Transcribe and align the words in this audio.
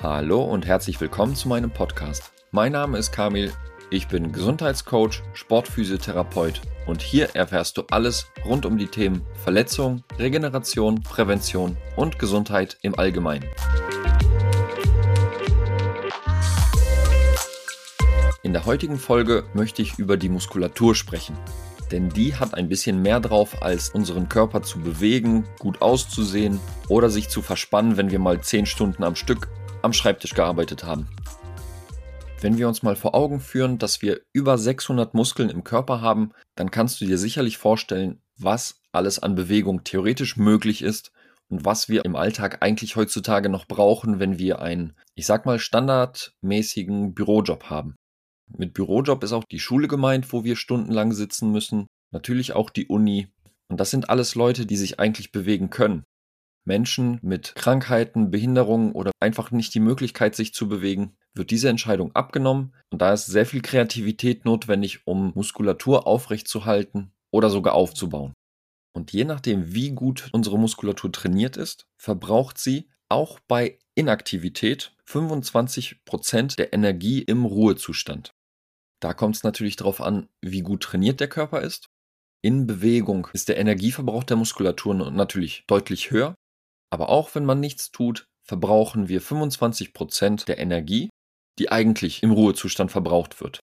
Hallo 0.00 0.44
und 0.44 0.64
herzlich 0.64 1.00
willkommen 1.00 1.34
zu 1.34 1.48
meinem 1.48 1.72
Podcast. 1.72 2.30
Mein 2.52 2.70
Name 2.70 2.98
ist 2.98 3.10
Kamil, 3.10 3.52
ich 3.90 4.06
bin 4.06 4.30
Gesundheitscoach, 4.30 5.24
Sportphysiotherapeut 5.32 6.60
und 6.86 7.02
hier 7.02 7.34
erfährst 7.34 7.76
du 7.76 7.82
alles 7.90 8.30
rund 8.44 8.64
um 8.64 8.78
die 8.78 8.86
Themen 8.86 9.22
Verletzung, 9.42 10.04
Regeneration, 10.16 11.02
Prävention 11.02 11.76
und 11.96 12.20
Gesundheit 12.20 12.78
im 12.82 12.96
Allgemeinen. 12.96 13.48
In 18.44 18.52
der 18.52 18.66
heutigen 18.66 18.98
Folge 18.98 19.46
möchte 19.52 19.82
ich 19.82 19.98
über 19.98 20.16
die 20.16 20.28
Muskulatur 20.28 20.94
sprechen. 20.94 21.36
Denn 21.90 22.08
die 22.08 22.36
hat 22.36 22.54
ein 22.54 22.68
bisschen 22.68 23.02
mehr 23.02 23.18
drauf, 23.18 23.62
als 23.62 23.88
unseren 23.88 24.28
Körper 24.28 24.62
zu 24.62 24.78
bewegen, 24.78 25.44
gut 25.58 25.82
auszusehen 25.82 26.60
oder 26.86 27.10
sich 27.10 27.30
zu 27.30 27.42
verspannen, 27.42 27.96
wenn 27.96 28.12
wir 28.12 28.20
mal 28.20 28.40
10 28.40 28.66
Stunden 28.66 29.02
am 29.02 29.16
Stück 29.16 29.48
am 29.82 29.92
Schreibtisch 29.92 30.34
gearbeitet 30.34 30.84
haben. 30.84 31.08
Wenn 32.40 32.56
wir 32.56 32.68
uns 32.68 32.82
mal 32.82 32.96
vor 32.96 33.14
Augen 33.14 33.40
führen, 33.40 33.78
dass 33.78 34.00
wir 34.00 34.20
über 34.32 34.58
600 34.58 35.12
Muskeln 35.14 35.50
im 35.50 35.64
Körper 35.64 36.00
haben, 36.00 36.30
dann 36.54 36.70
kannst 36.70 37.00
du 37.00 37.06
dir 37.06 37.18
sicherlich 37.18 37.58
vorstellen, 37.58 38.20
was 38.36 38.80
alles 38.92 39.18
an 39.18 39.34
Bewegung 39.34 39.82
theoretisch 39.82 40.36
möglich 40.36 40.82
ist 40.82 41.10
und 41.48 41.64
was 41.64 41.88
wir 41.88 42.04
im 42.04 42.14
Alltag 42.14 42.58
eigentlich 42.60 42.96
heutzutage 42.96 43.48
noch 43.48 43.66
brauchen, 43.66 44.20
wenn 44.20 44.38
wir 44.38 44.60
einen, 44.60 44.94
ich 45.14 45.26
sag 45.26 45.46
mal, 45.46 45.58
standardmäßigen 45.58 47.14
Bürojob 47.14 47.64
haben. 47.64 47.96
Mit 48.56 48.72
Bürojob 48.72 49.24
ist 49.24 49.32
auch 49.32 49.44
die 49.44 49.60
Schule 49.60 49.88
gemeint, 49.88 50.32
wo 50.32 50.44
wir 50.44 50.56
stundenlang 50.56 51.12
sitzen 51.12 51.50
müssen, 51.50 51.86
natürlich 52.12 52.52
auch 52.52 52.70
die 52.70 52.86
Uni. 52.86 53.28
Und 53.68 53.80
das 53.80 53.90
sind 53.90 54.08
alles 54.08 54.34
Leute, 54.34 54.64
die 54.64 54.76
sich 54.76 55.00
eigentlich 55.00 55.32
bewegen 55.32 55.70
können. 55.70 56.04
Menschen 56.68 57.18
mit 57.22 57.56
Krankheiten, 57.56 58.30
Behinderungen 58.30 58.92
oder 58.92 59.10
einfach 59.18 59.50
nicht 59.50 59.74
die 59.74 59.80
Möglichkeit, 59.80 60.36
sich 60.36 60.54
zu 60.54 60.68
bewegen, 60.68 61.16
wird 61.34 61.50
diese 61.50 61.68
Entscheidung 61.68 62.14
abgenommen 62.14 62.74
und 62.92 63.02
da 63.02 63.12
ist 63.12 63.26
sehr 63.26 63.46
viel 63.46 63.62
Kreativität 63.62 64.44
notwendig, 64.44 65.00
um 65.04 65.32
Muskulatur 65.34 66.06
aufrechtzuerhalten 66.06 67.10
oder 67.32 67.50
sogar 67.50 67.74
aufzubauen. 67.74 68.34
Und 68.94 69.12
je 69.12 69.24
nachdem, 69.24 69.74
wie 69.74 69.90
gut 69.90 70.28
unsere 70.32 70.58
Muskulatur 70.58 71.10
trainiert 71.10 71.56
ist, 71.56 71.86
verbraucht 71.96 72.58
sie 72.58 72.88
auch 73.08 73.40
bei 73.48 73.78
Inaktivität 73.94 74.94
25 75.06 76.04
Prozent 76.04 76.58
der 76.58 76.72
Energie 76.72 77.22
im 77.22 77.44
Ruhezustand. 77.44 78.32
Da 79.00 79.14
kommt 79.14 79.36
es 79.36 79.42
natürlich 79.42 79.76
darauf 79.76 80.00
an, 80.00 80.28
wie 80.42 80.60
gut 80.60 80.82
trainiert 80.82 81.20
der 81.20 81.28
Körper 81.28 81.62
ist. 81.62 81.88
In 82.42 82.66
Bewegung 82.66 83.28
ist 83.32 83.48
der 83.48 83.58
Energieverbrauch 83.58 84.24
der 84.24 84.36
Muskulatur 84.36 84.94
natürlich 84.94 85.64
deutlich 85.66 86.10
höher 86.10 86.34
aber 86.90 87.08
auch 87.08 87.34
wenn 87.34 87.44
man 87.44 87.60
nichts 87.60 87.90
tut, 87.90 88.26
verbrauchen 88.42 89.08
wir 89.08 89.20
25 89.20 89.92
Prozent 89.92 90.48
der 90.48 90.58
Energie, 90.58 91.10
die 91.58 91.70
eigentlich 91.70 92.22
im 92.22 92.32
Ruhezustand 92.32 92.90
verbraucht 92.90 93.40
wird. 93.40 93.60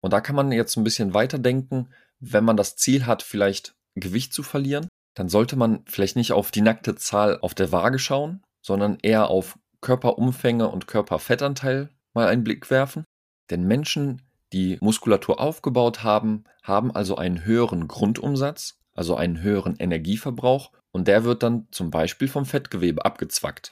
Und 0.00 0.12
da 0.12 0.20
kann 0.20 0.36
man 0.36 0.52
jetzt 0.52 0.76
ein 0.76 0.84
bisschen 0.84 1.14
weiterdenken, 1.14 1.92
wenn 2.20 2.44
man 2.44 2.56
das 2.56 2.76
Ziel 2.76 3.06
hat, 3.06 3.22
vielleicht 3.22 3.72
Gewicht 3.96 4.32
zu 4.32 4.42
verlieren, 4.42 4.88
dann 5.14 5.28
sollte 5.28 5.56
man 5.56 5.84
vielleicht 5.86 6.16
nicht 6.16 6.32
auf 6.32 6.50
die 6.50 6.60
nackte 6.60 6.94
Zahl 6.94 7.40
auf 7.40 7.54
der 7.54 7.72
Waage 7.72 7.98
schauen, 7.98 8.42
sondern 8.62 8.98
eher 9.02 9.28
auf 9.28 9.58
Körperumfänge 9.80 10.68
und 10.68 10.86
Körperfettanteil 10.86 11.90
mal 12.14 12.28
einen 12.28 12.44
Blick 12.44 12.70
werfen. 12.70 13.04
Denn 13.50 13.64
Menschen, 13.64 14.22
die 14.52 14.78
Muskulatur 14.80 15.40
aufgebaut 15.40 16.02
haben, 16.02 16.44
haben 16.62 16.94
also 16.94 17.16
einen 17.16 17.44
höheren 17.44 17.88
Grundumsatz, 17.88 18.77
also 18.98 19.14
einen 19.14 19.40
höheren 19.42 19.76
Energieverbrauch 19.76 20.72
und 20.90 21.06
der 21.06 21.22
wird 21.22 21.44
dann 21.44 21.68
zum 21.70 21.92
Beispiel 21.92 22.26
vom 22.26 22.44
Fettgewebe 22.44 23.04
abgezwackt. 23.04 23.70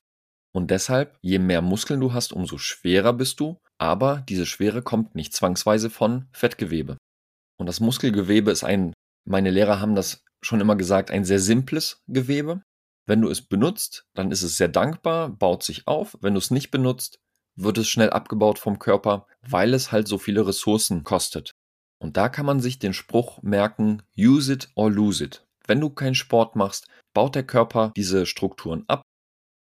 Und 0.55 0.71
deshalb, 0.71 1.19
je 1.21 1.41
mehr 1.41 1.63
Muskeln 1.63 1.99
du 1.99 2.13
hast, 2.13 2.33
umso 2.33 2.59
schwerer 2.59 3.13
bist 3.13 3.41
du, 3.41 3.59
aber 3.77 4.23
diese 4.29 4.47
Schwere 4.47 4.83
kommt 4.83 5.17
nicht 5.17 5.35
zwangsweise 5.35 5.91
von 5.91 6.29
Fettgewebe. 6.31 6.97
Und 7.59 7.67
das 7.67 7.81
Muskelgewebe 7.81 8.53
ist 8.53 8.63
ein, 8.63 8.93
meine 9.27 9.51
Lehrer 9.51 9.81
haben 9.81 9.97
das 9.97 10.23
schon 10.43 10.61
immer 10.61 10.77
gesagt, 10.77 11.11
ein 11.11 11.25
sehr 11.25 11.41
simples 11.41 12.05
Gewebe. 12.07 12.63
Wenn 13.09 13.21
du 13.21 13.29
es 13.29 13.43
benutzt, 13.43 14.07
dann 14.15 14.31
ist 14.31 14.43
es 14.43 14.57
sehr 14.57 14.69
dankbar, 14.69 15.29
baut 15.29 15.65
sich 15.65 15.89
auf. 15.89 16.17
Wenn 16.21 16.35
du 16.35 16.39
es 16.39 16.53
nicht 16.53 16.71
benutzt, 16.71 17.19
wird 17.57 17.79
es 17.79 17.89
schnell 17.89 18.11
abgebaut 18.11 18.61
vom 18.61 18.79
Körper, 18.79 19.27
weil 19.43 19.75
es 19.75 19.91
halt 19.91 20.07
so 20.07 20.19
viele 20.19 20.47
Ressourcen 20.47 21.03
kostet. 21.03 21.51
Und 21.99 22.17
da 22.17 22.29
kann 22.29 22.47
man 22.47 22.61
sich 22.61 22.79
den 22.79 22.93
Spruch 22.93 23.43
merken, 23.43 24.03
use 24.19 24.53
it 24.53 24.69
or 24.75 24.91
lose 24.91 25.25
it. 25.25 25.47
Wenn 25.67 25.81
du 25.81 25.91
keinen 25.91 26.15
Sport 26.15 26.57
machst, 26.57 26.87
baut 27.15 27.35
der 27.35 27.47
Körper 27.47 27.93
diese 27.97 28.27
Strukturen 28.27 28.85
ab, 28.89 29.03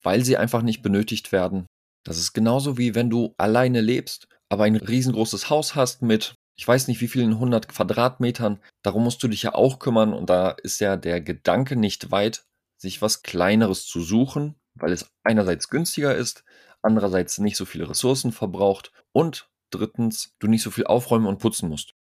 weil 0.03 0.25
sie 0.25 0.37
einfach 0.37 0.63
nicht 0.63 0.83
benötigt 0.83 1.33
werden. 1.33 1.67
Das 2.05 2.19
ist 2.19 2.33
genauso 2.33 2.77
wie 2.77 2.95
wenn 2.95 3.09
du 3.09 3.35
alleine 3.39 3.81
lebst, 3.81 4.27
aber 4.51 4.65
ein 4.65 4.77
riesengroßes 4.77 5.49
Haus 5.49 5.75
hast 5.75 6.03
mit, 6.03 6.35
ich 6.57 6.69
weiß 6.69 6.89
nicht 6.89 7.01
wie 7.01 7.09
vielen 7.09 7.39
hundert 7.39 7.69
Quadratmetern. 7.69 8.61
Darum 8.83 9.05
musst 9.05 9.23
du 9.23 9.29
dich 9.29 9.43
ja 9.43 9.55
auch 9.55 9.79
kümmern 9.79 10.13
und 10.13 10.31
da 10.31 10.51
ist 10.51 10.81
ja 10.81 10.97
der 10.97 11.21
Gedanke 11.21 11.77
nicht 11.77 12.11
weit, 12.11 12.45
sich 12.77 13.03
was 13.03 13.23
Kleineres 13.23 13.87
zu 13.87 14.03
suchen, 14.03 14.57
weil 14.75 14.93
es 14.93 15.09
einerseits 15.25 15.69
günstiger 15.69 16.15
ist, 16.15 16.45
andererseits 16.83 17.39
nicht 17.39 17.57
so 17.57 17.65
viele 17.65 17.89
Ressourcen 17.89 18.33
verbraucht 18.33 18.93
und 19.13 19.49
drittens 19.71 20.35
du 20.39 20.47
nicht 20.47 20.63
so 20.63 20.71
viel 20.71 20.87
aufräumen 20.87 21.27
und 21.27 21.39
putzen 21.39 21.69
musst. 21.69 21.95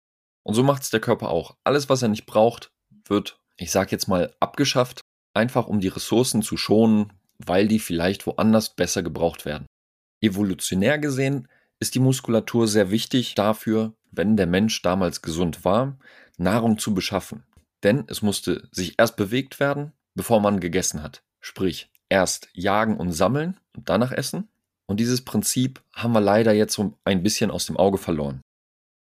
Und 0.44 0.56
so 0.56 0.63
macht 0.63 0.84
es 0.84 0.90
der 0.90 1.00
Körper 1.00 1.29
auch. 1.29 1.56
Alles, 1.63 1.90
was 1.90 2.02
er 2.02 2.09
nicht 2.09 2.25
braucht, 2.25 2.72
wird 3.06 3.41
ich 3.62 3.72
sage 3.72 3.91
jetzt 3.91 4.07
mal, 4.07 4.34
abgeschafft, 4.40 5.02
einfach 5.34 5.68
um 5.68 5.79
die 5.79 5.88
Ressourcen 5.88 6.41
zu 6.41 6.57
schonen, 6.57 7.13
weil 7.38 7.68
die 7.68 7.79
vielleicht 7.79 8.25
woanders 8.25 8.74
besser 8.74 9.03
gebraucht 9.03 9.46
werden. 9.46 9.68
Evolutionär 10.19 10.97
gesehen 10.97 11.47
ist 11.80 11.94
die 11.94 12.00
Muskulatur 12.00 12.68
sehr 12.68 12.90
wichtig 12.90 13.35
dafür, 13.35 13.94
wenn 14.12 14.35
der 14.35 14.47
Mensch 14.47 14.81
damals 14.81 15.22
gesund 15.22 15.63
war, 15.63 15.97
Nahrung 16.38 16.80
zu 16.80 16.94
beschaffen. 16.94 17.44
Denn 17.84 18.03
es 18.07 18.22
musste 18.22 18.68
sich 18.72 18.96
erst 18.97 19.16
bewegt 19.16 19.59
werden, 19.59 19.94
bevor 20.16 20.41
man 20.41 20.59
gegessen 20.59 21.01
hat. 21.01 21.24
Sprich, 21.40 21.91
erst 22.09 22.50
jagen 22.53 22.97
und 22.97 23.12
sammeln 23.12 23.59
und 23.75 23.90
danach 23.90 24.12
essen. 24.12 24.50
Und 24.88 25.00
dieses 25.00 25.24
Prinzip 25.24 25.81
haben 25.94 26.13
wir 26.13 26.22
leider 26.22 26.51
jetzt 26.51 26.74
so 26.74 26.97
ein 27.03 27.24
bisschen 27.24 27.51
aus 27.51 27.68
dem 27.68 27.78
Auge 27.78 27.97
verloren. 27.97 28.41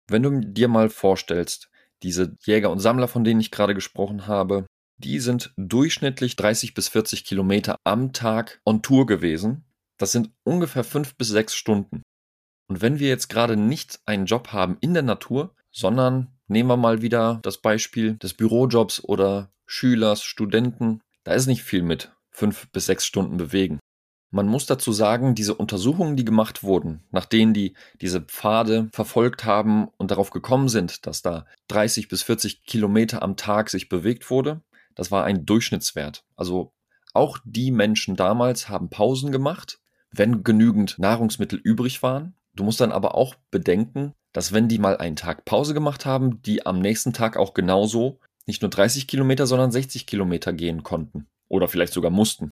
Wenn 0.07 0.23
du 0.23 0.41
dir 0.41 0.67
mal 0.67 0.89
vorstellst, 0.89 1.69
diese 2.03 2.35
Jäger 2.43 2.69
und 2.71 2.79
Sammler, 2.79 3.07
von 3.07 3.23
denen 3.23 3.39
ich 3.39 3.51
gerade 3.51 3.73
gesprochen 3.73 4.27
habe, 4.27 4.65
die 4.97 5.19
sind 5.19 5.53
durchschnittlich 5.57 6.35
30 6.35 6.73
bis 6.73 6.89
40 6.89 7.25
Kilometer 7.25 7.77
am 7.83 8.13
Tag 8.13 8.61
on 8.65 8.81
Tour 8.81 9.05
gewesen. 9.05 9.65
Das 9.97 10.11
sind 10.11 10.31
ungefähr 10.43 10.83
fünf 10.83 11.15
bis 11.15 11.29
sechs 11.29 11.55
Stunden. 11.55 12.03
Und 12.67 12.81
wenn 12.81 12.99
wir 12.99 13.07
jetzt 13.07 13.29
gerade 13.29 13.57
nicht 13.57 13.99
einen 14.05 14.25
Job 14.25 14.49
haben 14.49 14.77
in 14.81 14.93
der 14.93 15.03
Natur, 15.03 15.55
sondern 15.71 16.37
nehmen 16.47 16.69
wir 16.69 16.77
mal 16.77 17.01
wieder 17.01 17.39
das 17.43 17.57
Beispiel 17.57 18.15
des 18.15 18.33
Bürojobs 18.33 19.03
oder 19.03 19.51
Schülers, 19.65 20.23
Studenten, 20.23 21.01
da 21.23 21.33
ist 21.33 21.47
nicht 21.47 21.63
viel 21.63 21.83
mit 21.83 22.11
fünf 22.31 22.69
bis 22.71 22.85
sechs 22.85 23.05
Stunden 23.05 23.37
bewegen. 23.37 23.79
Man 24.33 24.47
muss 24.47 24.65
dazu 24.65 24.91
sagen, 24.91 25.35
diese 25.35 25.53
Untersuchungen, 25.53 26.15
die 26.15 26.25
gemacht 26.25 26.63
wurden, 26.63 27.03
nach 27.11 27.25
denen 27.25 27.53
die 27.53 27.75
diese 28.01 28.19
Pfade 28.19 28.89
verfolgt 28.91 29.45
haben 29.45 29.89
und 29.97 30.09
darauf 30.09 30.31
gekommen 30.31 30.69
sind, 30.69 31.05
dass 31.05 31.21
da 31.21 31.45
30 31.67 32.07
bis 32.07 32.23
40 32.23 32.63
Kilometer 32.63 33.21
am 33.21 33.37
Tag 33.37 33.69
sich 33.69 33.89
bewegt 33.89 34.31
wurde, 34.31 34.61
das 34.95 35.11
war 35.11 35.23
ein 35.23 35.45
Durchschnittswert. 35.45 36.25
Also 36.35 36.73
auch 37.13 37.37
die 37.45 37.69
Menschen 37.69 38.15
damals 38.15 38.69
haben 38.69 38.89
Pausen 38.89 39.31
gemacht, 39.31 39.79
wenn 40.09 40.43
genügend 40.43 40.97
Nahrungsmittel 40.97 41.59
übrig 41.59 42.01
waren. 42.01 42.33
Du 42.55 42.63
musst 42.63 42.81
dann 42.81 42.91
aber 42.91 43.13
auch 43.13 43.35
bedenken, 43.51 44.13
dass 44.31 44.51
wenn 44.51 44.67
die 44.67 44.79
mal 44.79 44.97
einen 44.97 45.15
Tag 45.15 45.45
Pause 45.45 45.75
gemacht 45.75 46.07
haben, 46.07 46.41
die 46.41 46.65
am 46.65 46.79
nächsten 46.79 47.13
Tag 47.13 47.37
auch 47.37 47.53
genauso 47.53 48.19
nicht 48.47 48.63
nur 48.63 48.71
30 48.71 49.05
Kilometer, 49.05 49.45
sondern 49.45 49.71
60 49.71 50.07
Kilometer 50.07 50.53
gehen 50.53 50.81
konnten 50.81 51.27
oder 51.49 51.67
vielleicht 51.67 51.93
sogar 51.93 52.09
mussten. 52.09 52.49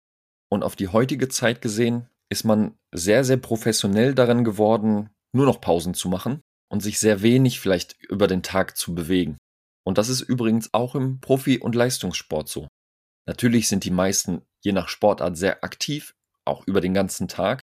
Und 0.55 0.63
auf 0.63 0.77
die 0.77 0.87
heutige 0.87 1.29
Zeit 1.29 1.61
gesehen 1.61 2.07
ist 2.29 2.45
man 2.45 2.79
sehr, 2.93 3.25
sehr 3.25 3.39
professionell 3.39 4.15
darin 4.15 4.45
geworden, 4.45 5.11
nur 5.33 5.47
noch 5.47 5.61
Pausen 5.61 5.95
zu 5.95 6.09
machen 6.09 6.43
und 6.71 6.79
sich 6.79 7.01
sehr 7.01 7.23
wenig 7.23 7.59
vielleicht 7.59 8.01
über 8.05 8.29
den 8.29 8.45
Tag 8.45 8.77
zu 8.77 8.95
bewegen. 8.95 9.37
Und 9.85 9.99
das 9.99 10.09
ist 10.09 10.21
übrigens 10.21 10.73
auch 10.73 10.95
im 10.95 11.19
Profi- 11.21 11.59
und 11.59 11.75
Leistungssport 11.75 12.49
so. 12.49 12.69
Natürlich 13.27 13.67
sind 13.67 13.83
die 13.83 13.91
meisten 13.91 14.43
je 14.63 14.71
nach 14.71 14.87
Sportart 14.87 15.37
sehr 15.37 15.65
aktiv, 15.65 16.15
auch 16.45 16.65
über 16.69 16.81
den 16.81 16.95
ganzen 16.95 17.27
Tag. 17.27 17.59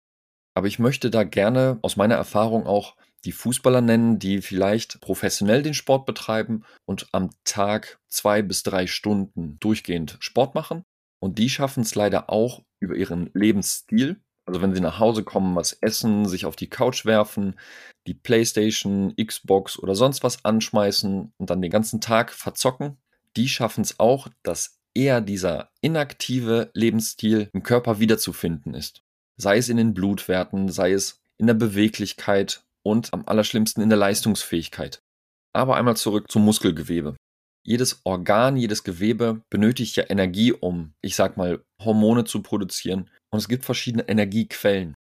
Aber 0.53 0.67
ich 0.67 0.77
möchte 0.77 1.09
da 1.09 1.23
gerne 1.23 1.79
aus 1.83 1.95
meiner 1.95 2.15
Erfahrung 2.15 2.67
auch 2.67 2.97
die 3.23 3.31
Fußballer 3.31 3.79
nennen, 3.79 4.19
die 4.19 4.41
vielleicht 4.41 4.99
professionell 4.99 5.63
den 5.63 5.75
Sport 5.75 6.05
betreiben 6.05 6.65
und 6.85 7.07
am 7.13 7.29
Tag 7.45 8.01
zwei 8.09 8.41
bis 8.41 8.63
drei 8.63 8.85
Stunden 8.85 9.57
durchgehend 9.61 10.17
Sport 10.19 10.55
machen. 10.55 10.83
Und 11.21 11.37
die 11.37 11.49
schaffen 11.49 11.83
es 11.83 11.95
leider 11.95 12.29
auch 12.29 12.63
über 12.79 12.95
ihren 12.95 13.29
Lebensstil. 13.33 14.21
Also 14.45 14.61
wenn 14.61 14.73
sie 14.73 14.81
nach 14.81 14.99
Hause 14.99 15.23
kommen, 15.23 15.55
was 15.55 15.73
essen, 15.73 16.27
sich 16.27 16.45
auf 16.45 16.55
die 16.55 16.69
Couch 16.69 17.05
werfen, 17.05 17.59
die 18.07 18.15
Playstation, 18.15 19.15
Xbox 19.15 19.77
oder 19.77 19.95
sonst 19.95 20.23
was 20.23 20.43
anschmeißen 20.43 21.31
und 21.37 21.49
dann 21.49 21.61
den 21.61 21.71
ganzen 21.71 22.01
Tag 22.01 22.31
verzocken, 22.31 22.97
die 23.37 23.47
schaffen 23.47 23.81
es 23.81 23.99
auch, 23.99 24.27
dass 24.43 24.79
eher 24.93 25.21
dieser 25.21 25.69
inaktive 25.81 26.71
Lebensstil 26.73 27.49
im 27.53 27.63
Körper 27.63 27.99
wiederzufinden 27.99 28.73
ist. 28.73 29.03
sei 29.37 29.57
es 29.57 29.69
in 29.69 29.77
den 29.77 29.93
Blutwerten, 29.95 30.69
sei 30.69 30.91
es 30.91 31.19
in 31.39 31.47
der 31.47 31.55
Beweglichkeit 31.55 32.63
und 32.83 33.11
am 33.13 33.23
allerschlimmsten 33.25 33.81
in 33.81 33.89
der 33.89 33.97
Leistungsfähigkeit. 33.97 35.01
Aber 35.53 35.77
einmal 35.77 35.97
zurück 35.97 36.29
zum 36.29 36.45
Muskelgewebe. 36.45 37.15
Jedes 37.63 38.01
Organ, 38.03 38.57
jedes 38.57 38.83
Gewebe 38.83 39.41
benötigt 39.49 39.95
ja 39.95 40.09
Energie, 40.09 40.51
um, 40.51 40.93
ich 41.01 41.15
sag 41.15 41.37
mal, 41.37 41.63
Hormone 41.81 42.23
zu 42.23 42.41
produzieren. 42.41 43.09
Und 43.29 43.39
es 43.39 43.47
gibt 43.47 43.65
verschiedene 43.65 44.07
Energiequellen. 44.07 44.95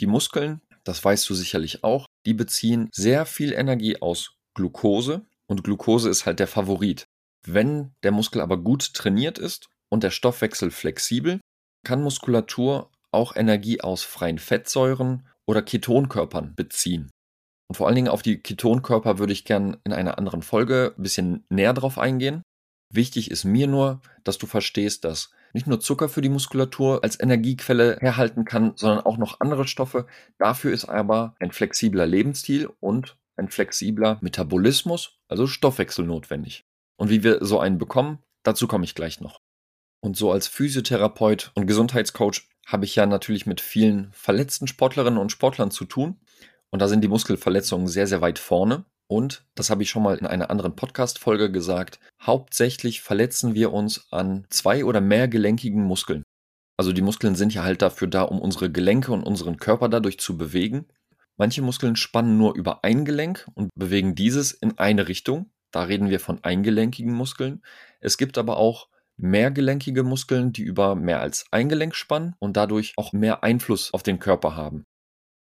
Die 0.00 0.06
Muskeln, 0.06 0.60
das 0.82 1.04
weißt 1.04 1.28
du 1.30 1.34
sicherlich 1.34 1.84
auch, 1.84 2.06
die 2.26 2.34
beziehen 2.34 2.88
sehr 2.92 3.26
viel 3.26 3.52
Energie 3.52 4.00
aus 4.02 4.36
Glucose 4.54 5.24
und 5.46 5.64
Glucose 5.64 6.08
ist 6.08 6.26
halt 6.26 6.40
der 6.40 6.48
Favorit. 6.48 7.06
Wenn 7.46 7.94
der 8.02 8.12
Muskel 8.12 8.40
aber 8.40 8.56
gut 8.56 8.94
trainiert 8.94 9.38
ist 9.38 9.68
und 9.90 10.02
der 10.02 10.10
Stoffwechsel 10.10 10.70
flexibel, 10.70 11.40
kann 11.84 12.02
Muskulatur 12.02 12.90
auch 13.10 13.36
Energie 13.36 13.80
aus 13.80 14.02
freien 14.02 14.38
Fettsäuren 14.38 15.28
oder 15.46 15.62
Ketonkörpern 15.62 16.54
beziehen. 16.54 17.10
Und 17.68 17.76
vor 17.76 17.86
allen 17.86 17.96
Dingen 17.96 18.08
auf 18.08 18.22
die 18.22 18.38
Ketonkörper 18.40 19.18
würde 19.18 19.32
ich 19.32 19.44
gern 19.44 19.78
in 19.84 19.92
einer 19.92 20.18
anderen 20.18 20.42
Folge 20.42 20.94
ein 20.96 21.02
bisschen 21.02 21.44
näher 21.48 21.72
drauf 21.72 21.98
eingehen. 21.98 22.42
Wichtig 22.90 23.30
ist 23.30 23.44
mir 23.44 23.66
nur, 23.66 24.00
dass 24.22 24.38
du 24.38 24.46
verstehst, 24.46 25.04
dass 25.04 25.30
nicht 25.52 25.66
nur 25.66 25.80
Zucker 25.80 26.08
für 26.08 26.20
die 26.20 26.28
Muskulatur 26.28 27.02
als 27.02 27.18
Energiequelle 27.18 27.98
herhalten 28.00 28.44
kann, 28.44 28.72
sondern 28.76 29.04
auch 29.04 29.16
noch 29.16 29.40
andere 29.40 29.66
Stoffe. 29.66 30.06
Dafür 30.38 30.72
ist 30.72 30.84
aber 30.84 31.34
ein 31.40 31.52
flexibler 31.52 32.06
Lebensstil 32.06 32.68
und 32.80 33.16
ein 33.36 33.48
flexibler 33.48 34.18
Metabolismus, 34.20 35.18
also 35.28 35.46
Stoffwechsel 35.46 36.04
notwendig. 36.04 36.64
Und 36.96 37.10
wie 37.10 37.24
wir 37.24 37.44
so 37.44 37.58
einen 37.58 37.78
bekommen, 37.78 38.18
dazu 38.42 38.68
komme 38.68 38.84
ich 38.84 38.94
gleich 38.94 39.20
noch. 39.20 39.40
Und 40.00 40.16
so 40.16 40.30
als 40.30 40.48
Physiotherapeut 40.48 41.50
und 41.54 41.66
Gesundheitscoach 41.66 42.42
habe 42.66 42.84
ich 42.84 42.94
ja 42.94 43.06
natürlich 43.06 43.46
mit 43.46 43.60
vielen 43.60 44.12
verletzten 44.12 44.66
Sportlerinnen 44.66 45.18
und 45.18 45.32
Sportlern 45.32 45.70
zu 45.70 45.84
tun. 45.84 46.20
Und 46.74 46.80
da 46.80 46.88
sind 46.88 47.02
die 47.02 47.08
Muskelverletzungen 47.08 47.86
sehr, 47.86 48.08
sehr 48.08 48.20
weit 48.20 48.40
vorne. 48.40 48.84
Und, 49.06 49.46
das 49.54 49.70
habe 49.70 49.84
ich 49.84 49.90
schon 49.90 50.02
mal 50.02 50.18
in 50.18 50.26
einer 50.26 50.50
anderen 50.50 50.74
Podcast-Folge 50.74 51.52
gesagt, 51.52 52.00
hauptsächlich 52.20 53.00
verletzen 53.00 53.54
wir 53.54 53.72
uns 53.72 54.08
an 54.10 54.44
zwei 54.50 54.84
oder 54.84 55.00
mehr 55.00 55.28
gelenkigen 55.28 55.84
Muskeln. 55.84 56.24
Also 56.76 56.92
die 56.92 57.00
Muskeln 57.00 57.36
sind 57.36 57.54
ja 57.54 57.62
halt 57.62 57.80
dafür 57.80 58.08
da, 58.08 58.22
um 58.22 58.40
unsere 58.40 58.72
Gelenke 58.72 59.12
und 59.12 59.22
unseren 59.22 59.58
Körper 59.58 59.88
dadurch 59.88 60.18
zu 60.18 60.36
bewegen. 60.36 60.88
Manche 61.36 61.62
Muskeln 61.62 61.94
spannen 61.94 62.38
nur 62.38 62.56
über 62.56 62.82
ein 62.82 63.04
Gelenk 63.04 63.46
und 63.54 63.70
bewegen 63.76 64.16
dieses 64.16 64.50
in 64.50 64.76
eine 64.76 65.06
Richtung. 65.06 65.52
Da 65.70 65.84
reden 65.84 66.10
wir 66.10 66.18
von 66.18 66.42
eingelenkigen 66.42 67.12
Muskeln. 67.12 67.62
Es 68.00 68.18
gibt 68.18 68.36
aber 68.36 68.56
auch 68.56 68.88
mehrgelenkige 69.16 70.02
Muskeln, 70.02 70.52
die 70.52 70.62
über 70.62 70.96
mehr 70.96 71.20
als 71.20 71.46
ein 71.52 71.68
Gelenk 71.68 71.94
spannen 71.94 72.34
und 72.40 72.56
dadurch 72.56 72.94
auch 72.96 73.12
mehr 73.12 73.44
Einfluss 73.44 73.94
auf 73.94 74.02
den 74.02 74.18
Körper 74.18 74.56
haben. 74.56 74.84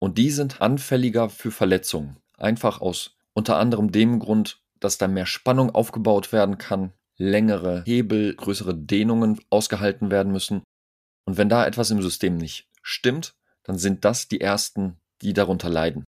Und 0.01 0.17
die 0.17 0.31
sind 0.31 0.61
anfälliger 0.61 1.29
für 1.29 1.51
Verletzungen. 1.51 2.17
Einfach 2.37 2.81
aus 2.81 3.15
unter 3.33 3.57
anderem 3.57 3.91
dem 3.91 4.19
Grund, 4.19 4.61
dass 4.79 4.97
da 4.97 5.07
mehr 5.07 5.27
Spannung 5.27 5.69
aufgebaut 5.69 6.33
werden 6.33 6.57
kann, 6.57 6.91
längere 7.17 7.83
Hebel, 7.85 8.35
größere 8.35 8.75
Dehnungen 8.75 9.39
ausgehalten 9.51 10.09
werden 10.09 10.31
müssen. 10.31 10.63
Und 11.25 11.37
wenn 11.37 11.49
da 11.49 11.67
etwas 11.67 11.91
im 11.91 12.01
System 12.01 12.37
nicht 12.37 12.67
stimmt, 12.81 13.35
dann 13.63 13.77
sind 13.77 14.03
das 14.03 14.27
die 14.27 14.41
ersten, 14.41 14.97
die 15.21 15.33
darunter 15.33 15.69
leiden. 15.69 16.03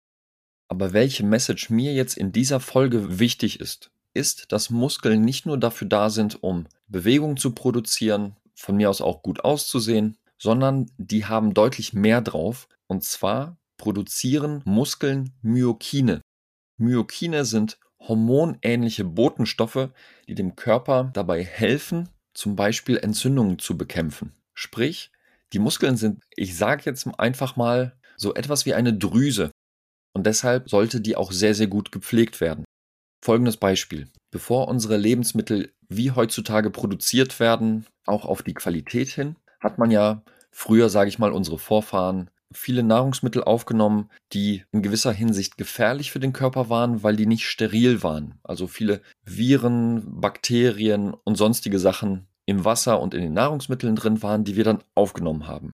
Aber 0.69 0.93
welche 0.93 1.25
Message 1.25 1.69
mir 1.69 1.93
jetzt 1.93 2.17
in 2.17 2.31
dieser 2.31 2.61
Folge 2.61 3.19
wichtig 3.19 3.59
ist, 3.59 3.91
ist, 4.15 4.53
dass 4.53 4.71
Muskeln 4.71 5.23
nicht 5.23 5.47
nur 5.47 5.59
dafür 5.59 5.89
da 5.89 6.11
sind, 6.11 6.45
um 6.45 6.67
Bewegung 6.87 7.37
zu 7.37 7.53
produzieren, 7.53 8.37
von 8.55 8.77
mir 8.77 8.89
aus 8.89 9.01
auch 9.01 9.23
gut 9.23 9.41
auszusehen, 9.41 10.17
sondern 10.39 10.91
die 10.97 11.27
haben 11.27 11.55
deutlich 11.55 11.93
mehr 11.93 12.21
drauf. 12.21 12.69
Und 12.87 13.03
zwar 13.03 13.57
produzieren 13.81 14.61
Muskeln 14.67 15.33
Myokine. 15.41 16.21
Myokine 16.77 17.47
sind 17.47 17.79
hormonähnliche 17.99 19.05
Botenstoffe, 19.05 19.89
die 20.29 20.35
dem 20.35 20.55
Körper 20.55 21.11
dabei 21.15 21.43
helfen, 21.43 22.11
zum 22.35 22.57
Beispiel 22.57 22.99
Entzündungen 22.99 23.59
zu 23.59 23.79
bekämpfen. 23.79 24.35
Sprich, 24.53 25.11
die 25.55 25.59
Muskeln 25.59 25.97
sind, 25.97 26.23
ich 26.37 26.59
sage 26.59 26.83
jetzt 26.85 27.09
einfach 27.19 27.57
mal, 27.57 27.97
so 28.19 28.35
etwas 28.35 28.67
wie 28.67 28.75
eine 28.75 28.93
Drüse. 28.93 29.51
Und 30.13 30.27
deshalb 30.27 30.69
sollte 30.69 31.01
die 31.01 31.17
auch 31.17 31.33
sehr, 31.33 31.55
sehr 31.55 31.67
gut 31.67 31.91
gepflegt 31.91 32.43
werden. 32.43 32.67
Folgendes 33.25 33.57
Beispiel. 33.57 34.09
Bevor 34.31 34.69
unsere 34.69 34.99
Lebensmittel 34.99 35.73
wie 35.89 36.11
heutzutage 36.11 36.71
produziert 36.71 37.41
werden, 37.41 37.87
auch 38.05 38.27
auf 38.27 38.43
die 38.43 38.55
Qualität 38.55 39.09
hin, 39.09 39.37
hat 39.59 39.79
man 39.79 39.91
ja 39.91 40.23
früher, 40.51 40.91
sage 40.91 41.09
ich 41.09 41.19
mal, 41.19 41.33
unsere 41.33 41.59
Vorfahren 41.59 42.31
viele 42.53 42.83
Nahrungsmittel 42.83 43.45
aufgenommen, 43.45 44.11
die 44.33 44.65
in 44.73 44.83
gewisser 44.83 45.13
Hinsicht 45.13 45.57
gefährlich 45.57 46.11
für 46.11 46.21
den 46.21 46.33
Körper 46.33 46.69
waren, 46.69 47.03
weil 47.03 47.17
die 47.17 47.27
nicht 47.27 47.47
steril 47.47 48.03
waren. 48.03 48.39
Also 48.43 48.67
viele 48.67 49.03
Viren, 49.25 50.21
Bakterien 50.21 51.15
und 51.25 51.37
sonstige 51.37 51.79
Sachen 51.79 52.27
im 52.47 52.65
Wasser 52.65 53.01
und 53.01 53.15
in 53.15 53.23
den 53.23 53.33
Nahrungsmitteln 53.33 53.95
drin 53.95 54.23
waren, 54.23 54.45
die 54.45 54.57
wir 54.57 54.65
dann 54.65 54.83
aufgenommen 54.95 55.47
haben. 55.47 55.71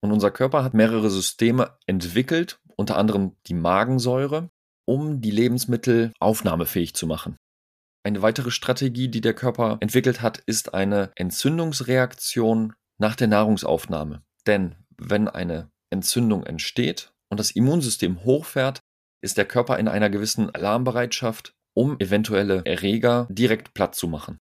Und 0.00 0.12
unser 0.12 0.30
Körper 0.30 0.64
hat 0.64 0.74
mehrere 0.74 1.10
Systeme 1.10 1.76
entwickelt, 1.86 2.60
unter 2.76 2.96
anderem 2.96 3.32
die 3.46 3.54
Magensäure, 3.54 4.48
um 4.86 5.20
die 5.20 5.30
Lebensmittel 5.30 6.12
aufnahmefähig 6.20 6.94
zu 6.94 7.06
machen. 7.06 7.36
Eine 8.04 8.22
weitere 8.22 8.50
Strategie, 8.50 9.08
die 9.08 9.20
der 9.20 9.34
Körper 9.34 9.76
entwickelt 9.80 10.22
hat, 10.22 10.38
ist 10.38 10.72
eine 10.72 11.10
Entzündungsreaktion 11.16 12.72
nach 12.96 13.16
der 13.16 13.26
Nahrungsaufnahme. 13.26 14.22
Denn 14.46 14.76
wenn 14.96 15.28
eine 15.28 15.70
Entzündung 15.90 16.44
entsteht 16.44 17.12
und 17.30 17.38
das 17.40 17.50
Immunsystem 17.50 18.24
hochfährt, 18.24 18.80
ist 19.22 19.36
der 19.36 19.46
Körper 19.46 19.78
in 19.78 19.88
einer 19.88 20.10
gewissen 20.10 20.50
Alarmbereitschaft, 20.54 21.52
um 21.74 21.98
eventuelle 21.98 22.64
Erreger 22.64 23.26
direkt 23.30 23.74
platt 23.74 23.94
zu 23.94 24.08
machen. 24.08 24.38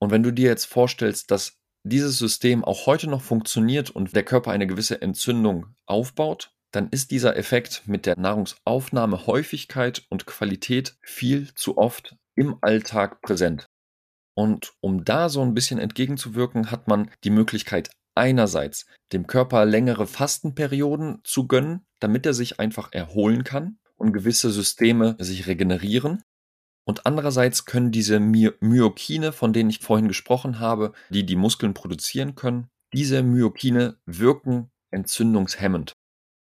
Und 0.00 0.10
wenn 0.10 0.22
du 0.22 0.32
dir 0.32 0.48
jetzt 0.48 0.66
vorstellst, 0.66 1.30
dass 1.30 1.56
dieses 1.86 2.18
System 2.18 2.64
auch 2.64 2.86
heute 2.86 3.08
noch 3.08 3.22
funktioniert 3.22 3.90
und 3.90 4.14
der 4.14 4.24
Körper 4.24 4.50
eine 4.50 4.66
gewisse 4.66 5.00
Entzündung 5.00 5.74
aufbaut, 5.86 6.52
dann 6.72 6.88
ist 6.90 7.10
dieser 7.10 7.36
Effekt 7.36 7.84
mit 7.86 8.06
der 8.06 8.18
Nahrungsaufnahme 8.18 9.26
Häufigkeit 9.26 10.04
und 10.10 10.26
Qualität 10.26 10.96
viel 11.00 11.54
zu 11.54 11.78
oft 11.78 12.16
im 12.34 12.58
Alltag 12.60 13.22
präsent. 13.22 13.66
Und 14.36 14.74
um 14.80 15.04
da 15.04 15.28
so 15.28 15.40
ein 15.40 15.54
bisschen 15.54 15.78
entgegenzuwirken, 15.78 16.70
hat 16.70 16.88
man 16.88 17.10
die 17.24 17.30
Möglichkeit 17.30 17.90
einerseits 18.16 18.86
dem 19.12 19.26
Körper 19.26 19.64
längere 19.64 20.06
Fastenperioden 20.06 21.20
zu 21.24 21.46
gönnen, 21.46 21.86
damit 22.00 22.26
er 22.26 22.34
sich 22.34 22.60
einfach 22.60 22.92
erholen 22.92 23.44
kann 23.44 23.78
und 23.96 24.12
gewisse 24.12 24.50
Systeme 24.50 25.16
sich 25.18 25.46
regenerieren. 25.46 26.22
Und 26.84 27.06
andererseits 27.06 27.64
können 27.64 27.90
diese 27.90 28.20
My 28.20 28.52
Myokine, 28.60 29.32
von 29.32 29.52
denen 29.52 29.70
ich 29.70 29.80
vorhin 29.80 30.08
gesprochen 30.08 30.60
habe, 30.60 30.92
die 31.10 31.26
die 31.26 31.36
Muskeln 31.36 31.74
produzieren 31.74 32.34
können, 32.34 32.68
diese 32.92 33.22
Myokine 33.22 33.98
wirken 34.06 34.70
entzündungshemmend. 34.90 35.92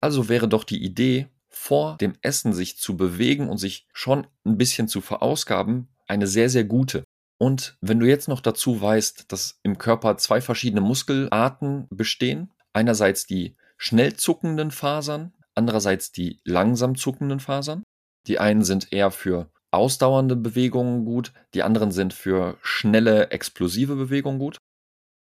Also 0.01 0.29
wäre 0.29 0.47
doch 0.47 0.63
die 0.63 0.81
Idee, 0.81 1.27
vor 1.49 1.97
dem 1.97 2.13
Essen 2.21 2.53
sich 2.53 2.77
zu 2.77 2.95
bewegen 2.95 3.49
und 3.49 3.57
sich 3.57 3.87
schon 3.91 4.27
ein 4.45 4.57
bisschen 4.57 4.87
zu 4.87 5.01
verausgaben, 5.01 5.89
eine 6.07 6.27
sehr, 6.27 6.49
sehr 6.49 6.63
gute. 6.63 7.03
Und 7.41 7.77
wenn 7.81 7.99
du 7.99 8.05
jetzt 8.05 8.27
noch 8.27 8.41
dazu 8.41 8.81
weißt, 8.81 9.31
dass 9.31 9.59
im 9.63 9.77
Körper 9.77 10.17
zwei 10.17 10.41
verschiedene 10.41 10.81
Muskelarten 10.81 11.87
bestehen, 11.89 12.51
einerseits 12.73 13.25
die 13.25 13.55
schnell 13.77 14.15
zuckenden 14.15 14.71
Fasern, 14.71 15.33
andererseits 15.55 16.11
die 16.11 16.41
langsam 16.43 16.95
zuckenden 16.95 17.39
Fasern. 17.39 17.83
Die 18.27 18.39
einen 18.39 18.63
sind 18.63 18.91
eher 18.91 19.11
für 19.11 19.49
ausdauernde 19.71 20.35
Bewegungen 20.35 21.05
gut, 21.05 21.31
die 21.53 21.63
anderen 21.63 21.91
sind 21.91 22.13
für 22.13 22.57
schnelle, 22.61 23.31
explosive 23.31 23.95
Bewegungen 23.95 24.39
gut. 24.39 24.57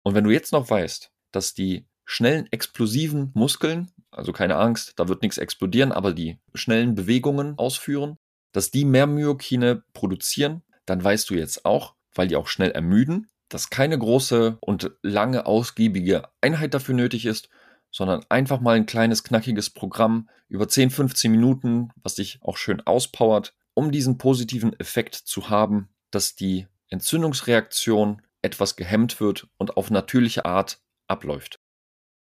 Und 0.03 0.15
wenn 0.15 0.23
du 0.23 0.31
jetzt 0.31 0.51
noch 0.51 0.69
weißt, 0.69 1.11
dass 1.31 1.53
die 1.53 1.87
schnellen, 2.05 2.47
explosiven 2.51 3.31
Muskeln, 3.35 3.91
also 4.09 4.31
keine 4.33 4.55
Angst, 4.55 4.93
da 4.95 5.07
wird 5.07 5.21
nichts 5.21 5.37
explodieren, 5.37 5.91
aber 5.91 6.13
die 6.13 6.39
schnellen 6.55 6.95
Bewegungen 6.95 7.57
ausführen, 7.59 8.17
dass 8.51 8.71
die 8.71 8.85
mehr 8.85 9.05
Myokine 9.05 9.83
produzieren, 9.93 10.63
dann 10.85 11.03
weißt 11.03 11.29
du 11.29 11.35
jetzt 11.35 11.65
auch, 11.65 11.95
weil 12.13 12.27
die 12.27 12.35
auch 12.35 12.47
schnell 12.47 12.71
ermüden, 12.71 13.27
dass 13.49 13.69
keine 13.69 13.97
große 13.97 14.57
und 14.61 14.91
lange 15.01 15.45
ausgiebige 15.45 16.23
Einheit 16.41 16.73
dafür 16.73 16.95
nötig 16.95 17.25
ist, 17.25 17.49
sondern 17.91 18.23
einfach 18.29 18.59
mal 18.59 18.75
ein 18.75 18.85
kleines 18.85 19.23
knackiges 19.23 19.71
Programm 19.71 20.29
über 20.47 20.67
10, 20.67 20.91
15 20.91 21.31
Minuten, 21.31 21.89
was 22.03 22.15
dich 22.15 22.39
auch 22.41 22.57
schön 22.57 22.81
auspowert, 22.81 23.55
um 23.73 23.91
diesen 23.91 24.17
positiven 24.17 24.77
Effekt 24.79 25.15
zu 25.15 25.49
haben, 25.49 25.89
dass 26.11 26.35
die 26.35 26.67
Entzündungsreaktion 26.89 28.21
etwas 28.41 28.75
gehemmt 28.75 29.19
wird 29.19 29.47
und 29.57 29.77
auf 29.77 29.89
natürliche 29.89 30.45
Art 30.45 30.81
abläuft. 31.07 31.59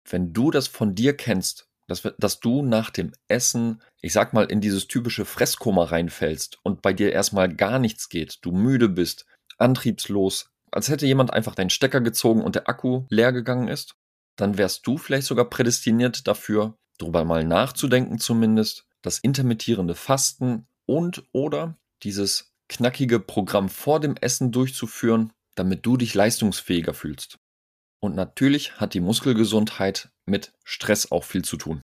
Wenn 0.09 0.33
du 0.33 0.51
das 0.51 0.69
von 0.69 0.95
dir 0.95 1.17
kennst, 1.17 1.69
dass, 1.87 2.09
dass 2.19 2.41
du 2.41 2.63
nach 2.63 2.91
dem 2.91 3.13
Essen, 3.29 3.83
ich 4.01 4.13
sag 4.13 4.33
mal, 4.33 4.45
in 4.45 4.61
dieses 4.61 4.87
typische 4.87 5.25
Fresskoma 5.25 5.85
reinfällst 5.85 6.59
und 6.63 6.83
bei 6.83 6.93
dir 6.93 7.13
erstmal 7.13 7.53
gar 7.53 7.79
nichts 7.79 8.09
geht, 8.09 8.39
du 8.43 8.53
müde 8.53 8.89
bist, 8.89 9.27
antriebslos, 9.61 10.51
als 10.71 10.89
hätte 10.89 11.07
jemand 11.07 11.33
einfach 11.33 11.55
deinen 11.55 11.71
Stecker 11.71 12.01
gezogen 12.01 12.43
und 12.43 12.55
der 12.55 12.69
Akku 12.69 13.05
leer 13.09 13.33
gegangen 13.33 13.69
ist, 13.69 13.97
dann 14.37 14.57
wärst 14.57 14.87
du 14.87 14.99
vielleicht 14.99 15.27
sogar 15.27 15.51
prädestiniert 15.51 16.27
dafür, 16.27 16.77
darüber 16.99 17.25
mal 17.25 17.45
nachzudenken 17.45 18.19
zumindest, 18.19 18.87
das 19.03 19.19
intermittierende 19.19 19.95
Fasten 19.95 20.67
und 20.87 21.25
oder 21.33 21.79
dieses 22.03 22.53
knackige 22.69 23.19
Programm 23.19 23.69
vor 23.69 24.01
dem 24.01 24.17
Essen 24.17 24.53
durchzuführen, 24.53 25.33
damit 25.55 25.85
du 25.85 25.97
dich 25.97 26.15
leistungsfähiger 26.15 26.95
fühlst. 26.95 27.39
Und 28.01 28.15
natürlich 28.15 28.81
hat 28.81 28.95
die 28.95 29.01
Muskelgesundheit 29.01 30.11
mit 30.25 30.53
Stress 30.65 31.11
auch 31.11 31.25
viel 31.25 31.45
zu 31.45 31.57
tun. 31.57 31.83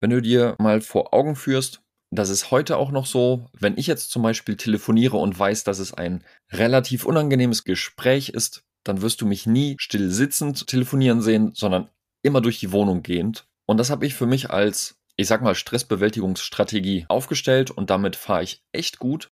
Wenn 0.00 0.10
du 0.10 0.22
dir 0.22 0.54
mal 0.58 0.80
vor 0.80 1.12
Augen 1.12 1.34
führst, 1.34 1.80
das 2.10 2.30
ist 2.30 2.50
heute 2.50 2.76
auch 2.76 2.90
noch 2.90 3.06
so, 3.06 3.46
wenn 3.52 3.76
ich 3.76 3.86
jetzt 3.86 4.10
zum 4.10 4.22
Beispiel 4.22 4.56
telefoniere 4.56 5.16
und 5.16 5.38
weiß, 5.38 5.64
dass 5.64 5.78
es 5.78 5.92
ein 5.92 6.24
relativ 6.50 7.04
unangenehmes 7.04 7.64
Gespräch 7.64 8.30
ist, 8.30 8.62
dann 8.84 9.02
wirst 9.02 9.20
du 9.20 9.26
mich 9.26 9.46
nie 9.46 9.76
still 9.78 10.10
sitzend 10.10 10.66
telefonieren 10.66 11.20
sehen, 11.20 11.52
sondern 11.54 11.90
immer 12.22 12.40
durch 12.40 12.58
die 12.60 12.72
Wohnung 12.72 13.02
gehend. 13.02 13.46
Und 13.66 13.76
das 13.76 13.90
habe 13.90 14.06
ich 14.06 14.14
für 14.14 14.26
mich 14.26 14.50
als, 14.50 14.96
ich 15.16 15.26
sag 15.26 15.42
mal, 15.42 15.54
Stressbewältigungsstrategie 15.54 17.04
aufgestellt 17.08 17.70
und 17.70 17.90
damit 17.90 18.16
fahre 18.16 18.42
ich 18.42 18.62
echt 18.72 18.98
gut. 18.98 19.28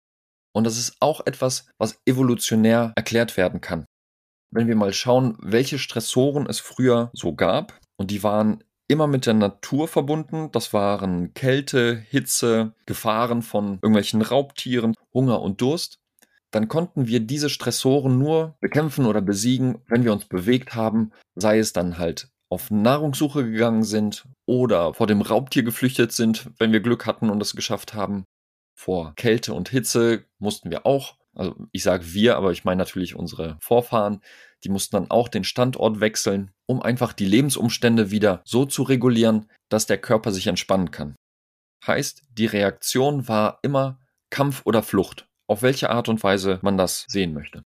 Und 0.54 0.64
das 0.64 0.78
ist 0.78 0.96
auch 1.00 1.26
etwas, 1.26 1.66
was 1.78 2.00
evolutionär 2.06 2.92
erklärt 2.96 3.36
werden 3.36 3.60
kann. 3.60 3.84
Wenn 4.50 4.68
wir 4.68 4.76
mal 4.76 4.92
schauen, 4.92 5.36
welche 5.40 5.78
Stressoren 5.78 6.46
es 6.46 6.60
früher 6.60 7.10
so 7.14 7.34
gab, 7.34 7.78
und 7.98 8.10
die 8.10 8.22
waren 8.22 8.64
immer 8.92 9.06
mit 9.06 9.26
der 9.26 9.34
Natur 9.34 9.88
verbunden. 9.88 10.50
Das 10.52 10.72
waren 10.72 11.34
Kälte, 11.34 11.96
Hitze, 11.96 12.74
Gefahren 12.86 13.42
von 13.42 13.74
irgendwelchen 13.74 14.22
Raubtieren, 14.22 14.94
Hunger 15.12 15.40
und 15.40 15.60
Durst. 15.60 15.98
Dann 16.50 16.68
konnten 16.68 17.06
wir 17.08 17.20
diese 17.20 17.48
Stressoren 17.48 18.18
nur 18.18 18.56
bekämpfen 18.60 19.06
oder 19.06 19.22
besiegen, 19.22 19.78
wenn 19.88 20.04
wir 20.04 20.12
uns 20.12 20.26
bewegt 20.26 20.74
haben, 20.74 21.12
sei 21.34 21.58
es 21.58 21.72
dann 21.72 21.98
halt 21.98 22.28
auf 22.50 22.70
Nahrungssuche 22.70 23.50
gegangen 23.50 23.82
sind 23.82 24.28
oder 24.44 24.92
vor 24.92 25.06
dem 25.06 25.22
Raubtier 25.22 25.62
geflüchtet 25.62 26.12
sind, 26.12 26.50
wenn 26.58 26.72
wir 26.72 26.80
Glück 26.80 27.06
hatten 27.06 27.30
und 27.30 27.40
es 27.40 27.56
geschafft 27.56 27.94
haben. 27.94 28.24
Vor 28.74 29.14
Kälte 29.16 29.54
und 29.54 29.70
Hitze 29.70 30.26
mussten 30.38 30.70
wir 30.70 30.84
auch, 30.84 31.16
also 31.34 31.54
ich 31.72 31.82
sage 31.82 32.12
wir, 32.12 32.36
aber 32.36 32.52
ich 32.52 32.64
meine 32.64 32.80
natürlich 32.80 33.16
unsere 33.16 33.56
Vorfahren, 33.60 34.20
die 34.64 34.68
mussten 34.68 34.96
dann 34.96 35.10
auch 35.10 35.28
den 35.28 35.44
Standort 35.44 36.00
wechseln, 36.00 36.50
um 36.66 36.82
einfach 36.82 37.12
die 37.12 37.26
Lebensumstände 37.26 38.10
wieder 38.10 38.42
so 38.44 38.64
zu 38.64 38.82
regulieren, 38.82 39.46
dass 39.68 39.86
der 39.86 39.98
Körper 39.98 40.32
sich 40.32 40.46
entspannen 40.46 40.90
kann. 40.90 41.16
Heißt, 41.86 42.22
die 42.30 42.46
Reaktion 42.46 43.28
war 43.28 43.58
immer 43.62 43.98
Kampf 44.30 44.62
oder 44.64 44.82
Flucht, 44.82 45.26
auf 45.48 45.62
welche 45.62 45.90
Art 45.90 46.08
und 46.08 46.22
Weise 46.22 46.58
man 46.62 46.78
das 46.78 47.04
sehen 47.08 47.34
möchte. 47.34 47.62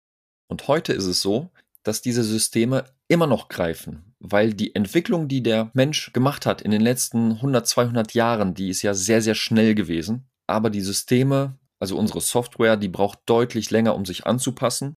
Und 0.49 0.69
heute 0.69 0.93
ist 0.93 1.07
es 1.07 1.23
so, 1.23 1.51
dass 1.83 2.03
diese 2.03 2.23
Systeme 2.23 2.85
immer 3.09 3.27
noch 3.27 3.49
greifen, 3.49 4.15
weil 4.21 4.55
die 4.55 4.75
Entwicklung, 4.75 5.29
die 5.29 5.43
der 5.43 5.71
Mensch 5.75 6.13
gemacht 6.13 6.47
hat 6.47 6.63
in 6.63 6.71
den 6.71 6.81
letzten 6.81 7.33
100, 7.33 7.67
200 7.67 8.15
Jahren, 8.15 8.55
die 8.55 8.69
ist 8.69 8.83
ja 8.83 8.95
sehr, 8.95 9.23
sehr 9.23 9.35
schnell 9.35 9.75
gewesen. 9.75 10.29
Aber 10.47 10.71
die 10.71 10.81
Systeme, 10.81 11.59
also 11.81 11.99
unsere 11.99 12.21
Software, 12.21 12.77
die 12.77 12.89
braucht 12.89 13.21
deutlich 13.27 13.71
länger, 13.71 13.95
um 13.95 14.05
sich 14.05 14.27
anzupassen. 14.27 14.95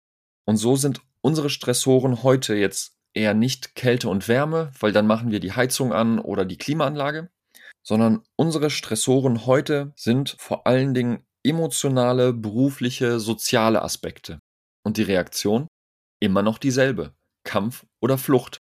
Und 0.45 0.57
so 0.57 0.75
sind 0.75 1.01
unsere 1.23 1.49
Stressoren 1.49 2.21
heute 2.21 2.53
jetzt 2.53 2.97
eher 3.13 3.33
nicht 3.33 3.75
Kälte 3.75 4.09
und 4.09 4.27
Wärme, 4.27 4.71
weil 4.79 4.91
dann 4.91 5.07
machen 5.07 5.31
wir 5.31 5.39
die 5.39 5.53
Heizung 5.53 5.93
an 5.93 6.19
oder 6.19 6.45
die 6.45 6.57
Klimaanlage, 6.57 7.29
sondern 7.81 8.23
unsere 8.35 8.69
Stressoren 8.69 9.45
heute 9.45 9.93
sind 9.95 10.35
vor 10.37 10.67
allen 10.67 10.93
Dingen 10.93 11.25
emotionale, 11.43 12.33
berufliche, 12.33 13.19
soziale 13.19 13.81
Aspekte. 13.81 14.39
Und 14.83 14.97
die 14.97 15.03
Reaktion? 15.03 15.67
Immer 16.19 16.41
noch 16.41 16.57
dieselbe. 16.57 17.13
Kampf 17.43 17.85
oder 18.01 18.17
Flucht. 18.17 18.59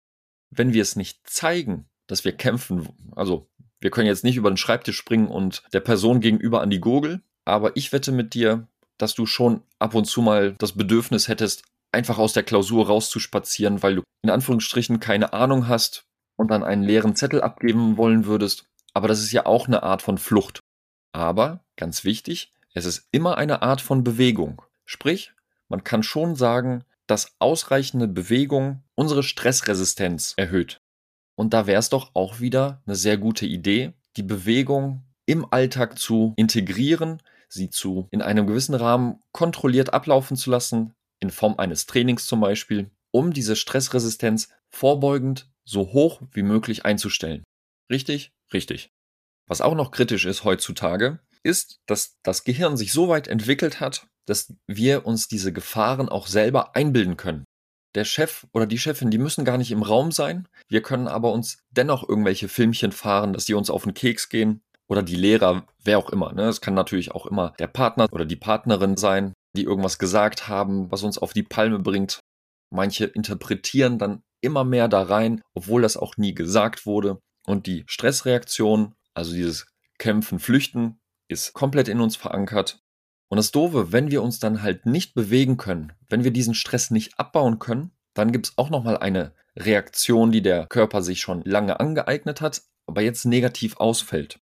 Wenn 0.50 0.72
wir 0.72 0.82
es 0.82 0.96
nicht 0.96 1.28
zeigen, 1.28 1.88
dass 2.06 2.24
wir 2.24 2.32
kämpfen, 2.32 2.88
also 3.16 3.48
wir 3.80 3.90
können 3.90 4.06
jetzt 4.06 4.24
nicht 4.24 4.36
über 4.36 4.50
den 4.50 4.56
Schreibtisch 4.56 4.96
springen 4.96 5.28
und 5.28 5.62
der 5.72 5.80
Person 5.80 6.20
gegenüber 6.20 6.60
an 6.60 6.70
die 6.70 6.80
Gurgel, 6.80 7.22
aber 7.44 7.76
ich 7.76 7.92
wette 7.92 8.12
mit 8.12 8.34
dir, 8.34 8.68
dass 8.98 9.14
du 9.14 9.26
schon 9.26 9.62
ab 9.78 9.94
und 9.94 10.04
zu 10.04 10.22
mal 10.22 10.54
das 10.58 10.72
Bedürfnis 10.72 11.28
hättest, 11.28 11.64
einfach 11.94 12.18
aus 12.18 12.32
der 12.32 12.42
Klausur 12.42 12.88
rauszuspazieren, 12.88 13.82
weil 13.82 13.96
du 13.96 14.02
in 14.22 14.30
Anführungsstrichen 14.30 15.00
keine 15.00 15.32
Ahnung 15.32 15.68
hast 15.68 16.04
und 16.36 16.50
dann 16.50 16.64
einen 16.64 16.82
leeren 16.82 17.16
Zettel 17.16 17.40
abgeben 17.40 17.96
wollen 17.96 18.26
würdest. 18.26 18.66
Aber 18.92 19.08
das 19.08 19.20
ist 19.20 19.32
ja 19.32 19.46
auch 19.46 19.66
eine 19.66 19.82
Art 19.82 20.02
von 20.02 20.18
Flucht. 20.18 20.60
Aber, 21.12 21.64
ganz 21.76 22.04
wichtig, 22.04 22.52
es 22.74 22.84
ist 22.84 23.08
immer 23.12 23.38
eine 23.38 23.62
Art 23.62 23.80
von 23.80 24.02
Bewegung. 24.02 24.62
Sprich, 24.84 25.32
man 25.68 25.84
kann 25.84 26.02
schon 26.02 26.34
sagen, 26.34 26.84
dass 27.06 27.36
ausreichende 27.38 28.08
Bewegung 28.08 28.82
unsere 28.94 29.22
Stressresistenz 29.22 30.34
erhöht. 30.36 30.80
Und 31.36 31.54
da 31.54 31.66
wäre 31.66 31.78
es 31.78 31.88
doch 31.88 32.10
auch 32.14 32.40
wieder 32.40 32.82
eine 32.86 32.96
sehr 32.96 33.16
gute 33.16 33.46
Idee, 33.46 33.92
die 34.16 34.22
Bewegung 34.22 35.04
im 35.26 35.46
Alltag 35.50 35.98
zu 35.98 36.34
integrieren, 36.36 37.22
sie 37.48 37.70
zu 37.70 38.08
in 38.10 38.22
einem 38.22 38.46
gewissen 38.46 38.74
Rahmen 38.74 39.20
kontrolliert 39.32 39.92
ablaufen 39.92 40.36
zu 40.36 40.50
lassen, 40.50 40.94
in 41.24 41.30
Form 41.30 41.54
eines 41.58 41.86
Trainings 41.86 42.26
zum 42.26 42.40
Beispiel, 42.40 42.90
um 43.10 43.32
diese 43.32 43.56
Stressresistenz 43.56 44.48
vorbeugend 44.70 45.50
so 45.64 45.92
hoch 45.92 46.20
wie 46.32 46.42
möglich 46.42 46.84
einzustellen. 46.84 47.42
Richtig? 47.90 48.32
Richtig. 48.52 48.90
Was 49.48 49.60
auch 49.60 49.74
noch 49.74 49.90
kritisch 49.90 50.26
ist 50.26 50.44
heutzutage, 50.44 51.20
ist, 51.42 51.80
dass 51.86 52.18
das 52.22 52.44
Gehirn 52.44 52.76
sich 52.76 52.92
so 52.92 53.08
weit 53.08 53.28
entwickelt 53.28 53.80
hat, 53.80 54.06
dass 54.26 54.54
wir 54.66 55.06
uns 55.06 55.28
diese 55.28 55.52
Gefahren 55.52 56.08
auch 56.08 56.26
selber 56.26 56.76
einbilden 56.76 57.16
können. 57.16 57.44
Der 57.94 58.04
Chef 58.04 58.46
oder 58.52 58.66
die 58.66 58.78
Chefin, 58.78 59.10
die 59.10 59.18
müssen 59.18 59.44
gar 59.44 59.58
nicht 59.58 59.70
im 59.70 59.82
Raum 59.82 60.12
sein. 60.12 60.48
Wir 60.68 60.82
können 60.82 61.08
aber 61.08 61.32
uns 61.32 61.58
dennoch 61.70 62.06
irgendwelche 62.08 62.48
Filmchen 62.48 62.92
fahren, 62.92 63.32
dass 63.32 63.46
sie 63.46 63.54
uns 63.54 63.70
auf 63.70 63.84
den 63.84 63.94
Keks 63.94 64.28
gehen. 64.28 64.60
Oder 64.86 65.02
die 65.02 65.16
Lehrer, 65.16 65.66
wer 65.82 65.98
auch 65.98 66.10
immer. 66.10 66.32
Ne? 66.32 66.48
Es 66.48 66.60
kann 66.60 66.74
natürlich 66.74 67.12
auch 67.12 67.24
immer 67.26 67.54
der 67.58 67.68
Partner 67.68 68.06
oder 68.12 68.26
die 68.26 68.36
Partnerin 68.36 68.96
sein 68.96 69.32
die 69.56 69.64
irgendwas 69.64 69.98
gesagt 69.98 70.48
haben, 70.48 70.90
was 70.90 71.02
uns 71.02 71.18
auf 71.18 71.32
die 71.32 71.42
Palme 71.42 71.78
bringt. 71.78 72.20
Manche 72.70 73.06
interpretieren 73.06 73.98
dann 73.98 74.22
immer 74.40 74.64
mehr 74.64 74.88
da 74.88 75.02
rein, 75.02 75.40
obwohl 75.54 75.82
das 75.82 75.96
auch 75.96 76.16
nie 76.16 76.34
gesagt 76.34 76.86
wurde. 76.86 77.18
Und 77.46 77.66
die 77.66 77.84
Stressreaktion, 77.86 78.94
also 79.14 79.32
dieses 79.32 79.66
Kämpfen, 79.98 80.38
Flüchten, 80.38 80.98
ist 81.28 81.52
komplett 81.52 81.88
in 81.88 82.00
uns 82.00 82.16
verankert. 82.16 82.80
Und 83.28 83.36
das 83.36 83.52
Doofe, 83.52 83.92
wenn 83.92 84.10
wir 84.10 84.22
uns 84.22 84.38
dann 84.38 84.62
halt 84.62 84.86
nicht 84.86 85.14
bewegen 85.14 85.56
können, 85.56 85.92
wenn 86.08 86.24
wir 86.24 86.30
diesen 86.30 86.54
Stress 86.54 86.90
nicht 86.90 87.18
abbauen 87.18 87.58
können, 87.58 87.90
dann 88.14 88.32
gibt 88.32 88.46
es 88.46 88.58
auch 88.58 88.70
nochmal 88.70 88.98
eine 88.98 89.34
Reaktion, 89.56 90.32
die 90.32 90.42
der 90.42 90.66
Körper 90.66 91.02
sich 91.02 91.20
schon 91.20 91.42
lange 91.42 91.80
angeeignet 91.80 92.40
hat, 92.40 92.62
aber 92.86 93.02
jetzt 93.02 93.24
negativ 93.24 93.76
ausfällt. 93.76 94.40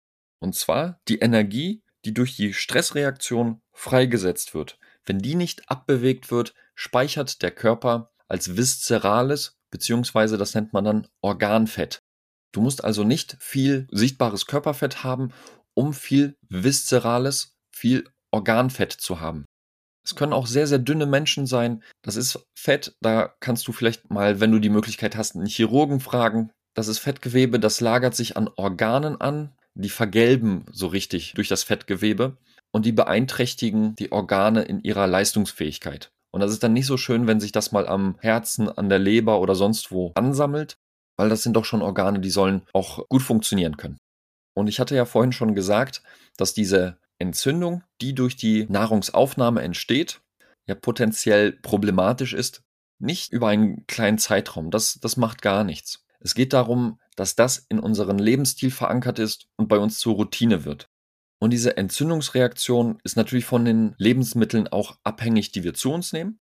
Und 0.41 0.55
zwar 0.55 1.01
die 1.09 1.19
Energie, 1.19 1.83
die 2.05 2.13
durch 2.13 2.37
die 2.37 2.53
Stressreaktion 2.53 3.63
freigesetzt 3.73 4.55
wird. 4.55 4.79
Wenn 5.07 5.19
die 5.19 5.35
nicht 5.35 5.69
abbewegt 5.71 6.31
wird, 6.31 6.55
speichert 6.75 7.43
der 7.43 7.51
Körper 7.51 8.11
als 8.29 8.57
viszerales, 8.57 9.59
beziehungsweise 9.71 10.39
das 10.39 10.55
nennt 10.55 10.73
man 10.73 10.85
dann 10.85 11.09
Organfett. 11.21 12.01
Du 12.53 12.61
musst 12.61 12.85
also 12.85 13.05
nicht 13.05 13.37
viel 13.41 13.87
sichtbares 13.91 14.47
Körperfett 14.47 15.03
haben, 15.03 15.33
um 15.75 15.93
viel 15.93 16.37
viszerales, 16.49 17.57
viel 17.71 18.09
Organfett 18.31 18.93
zu 18.93 19.21
haben. 19.21 19.45
Es 20.05 20.15
können 20.15 20.33
auch 20.33 20.47
sehr, 20.47 20.67
sehr 20.67 20.79
dünne 20.79 21.07
Menschen 21.07 21.47
sein. 21.47 21.83
Das 22.03 22.17
ist 22.17 22.47
Fett, 22.55 22.95
da 23.01 23.35
kannst 23.41 23.67
du 23.67 23.73
vielleicht 23.73 24.11
mal, 24.11 24.39
wenn 24.39 24.53
du 24.53 24.59
die 24.59 24.69
Möglichkeit 24.69 25.17
hast, 25.17 25.35
einen 25.35 25.47
Chirurgen 25.47 25.99
fragen. 25.99 26.51
Das 26.75 26.89
ist 26.89 26.99
Fettgewebe, 26.99 27.59
das 27.59 27.81
lagert 27.81 28.15
sich 28.15 28.37
an 28.37 28.51
Organen 28.57 29.21
an, 29.21 29.57
die 29.75 29.89
vergelben 29.89 30.67
so 30.71 30.89
richtig 30.89 31.33
durch 31.35 31.49
das 31.49 31.63
Fettgewebe 31.63 32.37
und 32.75 32.85
die 32.85 32.93
beeinträchtigen 32.93 33.95
die 33.95 34.11
Organe 34.11 34.63
in 34.63 34.83
ihrer 34.83 35.07
Leistungsfähigkeit. 35.07 36.11
Und 36.33 36.41
das 36.41 36.51
ist 36.51 36.65
dann 36.65 36.73
nicht 36.73 36.87
so 36.87 36.97
schön, 36.97 37.29
wenn 37.29 37.39
sich 37.39 37.53
das 37.53 37.71
mal 37.71 37.87
am 37.87 38.17
Herzen, 38.19 38.69
an 38.69 38.89
der 38.89 38.99
Leber 38.99 39.41
oder 39.41 39.55
sonst 39.55 39.93
wo 39.93 40.11
ansammelt, 40.17 40.77
weil 41.17 41.29
das 41.29 41.45
sind 41.45 41.55
doch 41.55 41.65
schon 41.65 41.83
Organe, 41.83 42.19
die 42.19 42.31
sollen 42.31 42.63
auch 42.73 43.09
gut 43.09 43.23
funktionieren 43.23 43.77
können. 43.77 43.99
Und 44.57 44.67
ich 44.67 44.81
hatte 44.81 44.97
ja 44.97 45.05
vorhin 45.05 45.31
schon 45.31 45.55
gesagt, 45.55 46.03
dass 46.37 46.53
diese 46.53 46.99
Entzündung, 47.19 47.85
die 48.01 48.13
durch 48.13 48.35
die 48.35 48.67
Nahrungsaufnahme 48.69 49.63
entsteht, 49.63 50.21
ja 50.67 50.75
potenziell 50.75 51.53
problematisch 51.53 52.33
ist, 52.33 52.63
nicht 52.99 53.33
über 53.33 53.47
einen 53.47 53.87
kleinen 53.87 54.19
Zeitraum. 54.19 54.73
Das, 54.73 54.99
das 55.01 55.17
macht 55.17 55.43
gar 55.43 55.63
nichts. 55.63 56.05
Es 56.19 56.35
geht 56.35 56.53
darum, 56.53 56.99
dass 57.15 57.37
das 57.37 57.67
in 57.69 57.79
unseren 57.79 58.19
Lebensstil 58.19 58.73
verankert 58.73 59.21
ist 59.21 59.47
und 59.57 59.69
bei 59.69 59.79
uns 59.79 60.01
zur 60.01 60.15
Routine 60.15 60.65
wird. 60.65 60.89
Und 61.41 61.51
diese 61.51 61.77
Entzündungsreaktion 61.77 63.01
ist 63.05 63.17
natürlich 63.17 63.45
von 63.45 63.65
den 63.65 63.95
Lebensmitteln 63.99 64.69
auch 64.69 64.99
abhängig, 65.05 65.53
die 65.53 65.65
wir 65.65 65.75
zu 65.75 65.93
uns 65.93 66.13
nehmen. 66.13 66.39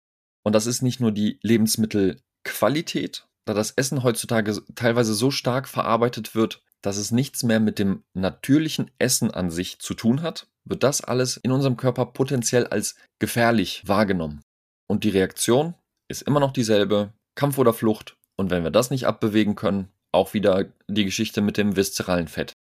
Und 0.44 0.53
das 0.53 0.65
ist 0.65 0.82
nicht 0.82 1.00
nur 1.00 1.12
die 1.12 1.39
Lebensmittelqualität, 1.44 3.27
da 3.46 3.53
das 3.53 3.72
Essen 3.72 4.03
heutzutage 4.03 4.62
teilweise 4.75 5.13
so 5.13 5.32
stark 5.32 5.67
verarbeitet 5.67 6.36
wird, 6.36 6.62
dass 6.82 6.98
es 6.98 7.12
nichts 7.12 7.44
mehr 7.44 7.60
mit 7.60 7.79
dem 7.79 8.03
natürlichen 8.13 8.91
Essen 9.00 9.32
an 9.32 9.51
sich 9.51 9.79
zu 9.79 9.94
tun 9.94 10.22
hat, 10.22 10.48
wird 10.63 10.84
das 10.84 11.01
alles 11.01 11.38
in 11.38 11.51
unserem 11.51 11.77
Körper 11.77 12.06
potenziell 12.08 12.67
als 12.67 12.96
gefährlich 13.20 13.84
wahrgenommen. 13.86 14.41
Und 14.88 15.03
die 15.03 15.10
Reaktion 15.10 15.74
ist 16.08 16.22
immer 16.22 16.39
noch 16.39 16.53
dieselbe, 16.53 17.13
Kampf 17.36 17.58
oder 17.58 17.74
Flucht. 17.74 18.15
Und 18.36 18.51
wenn 18.51 18.63
wir 18.63 18.72
das 18.72 18.89
nicht 18.89 19.06
abbewegen 19.06 19.56
können, 19.56 19.89
auch 20.12 20.34
wieder 20.34 20.65
die 20.88 21.06
Geschichte 21.06 21.41
mit 21.41 21.58
dem 21.58 21.75
viszeralen 21.75 22.27
Fett. 22.27 22.53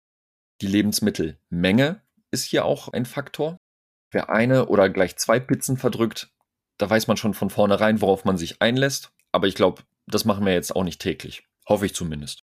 Die 0.61 0.67
Lebensmittelmenge 0.67 2.01
ist 2.31 2.43
hier 2.43 2.65
auch 2.65 2.89
ein 2.89 3.05
Faktor. 3.05 3.57
Wer 4.11 4.29
eine 4.29 4.67
oder 4.67 4.89
gleich 4.89 5.17
zwei 5.17 5.39
Pizzen 5.39 5.77
verdrückt, 5.77 6.29
da 6.77 6.89
weiß 6.89 7.07
man 7.07 7.17
schon 7.17 7.33
von 7.33 7.49
vornherein, 7.49 8.01
worauf 8.01 8.25
man 8.25 8.37
sich 8.37 8.61
einlässt. 8.61 9.11
Aber 9.31 9.47
ich 9.47 9.55
glaube, 9.55 9.83
das 10.07 10.25
machen 10.25 10.45
wir 10.45 10.53
jetzt 10.53 10.75
auch 10.75 10.83
nicht 10.83 11.01
täglich. 11.01 11.43
Hoffe 11.67 11.85
ich 11.85 11.95
zumindest. 11.95 12.43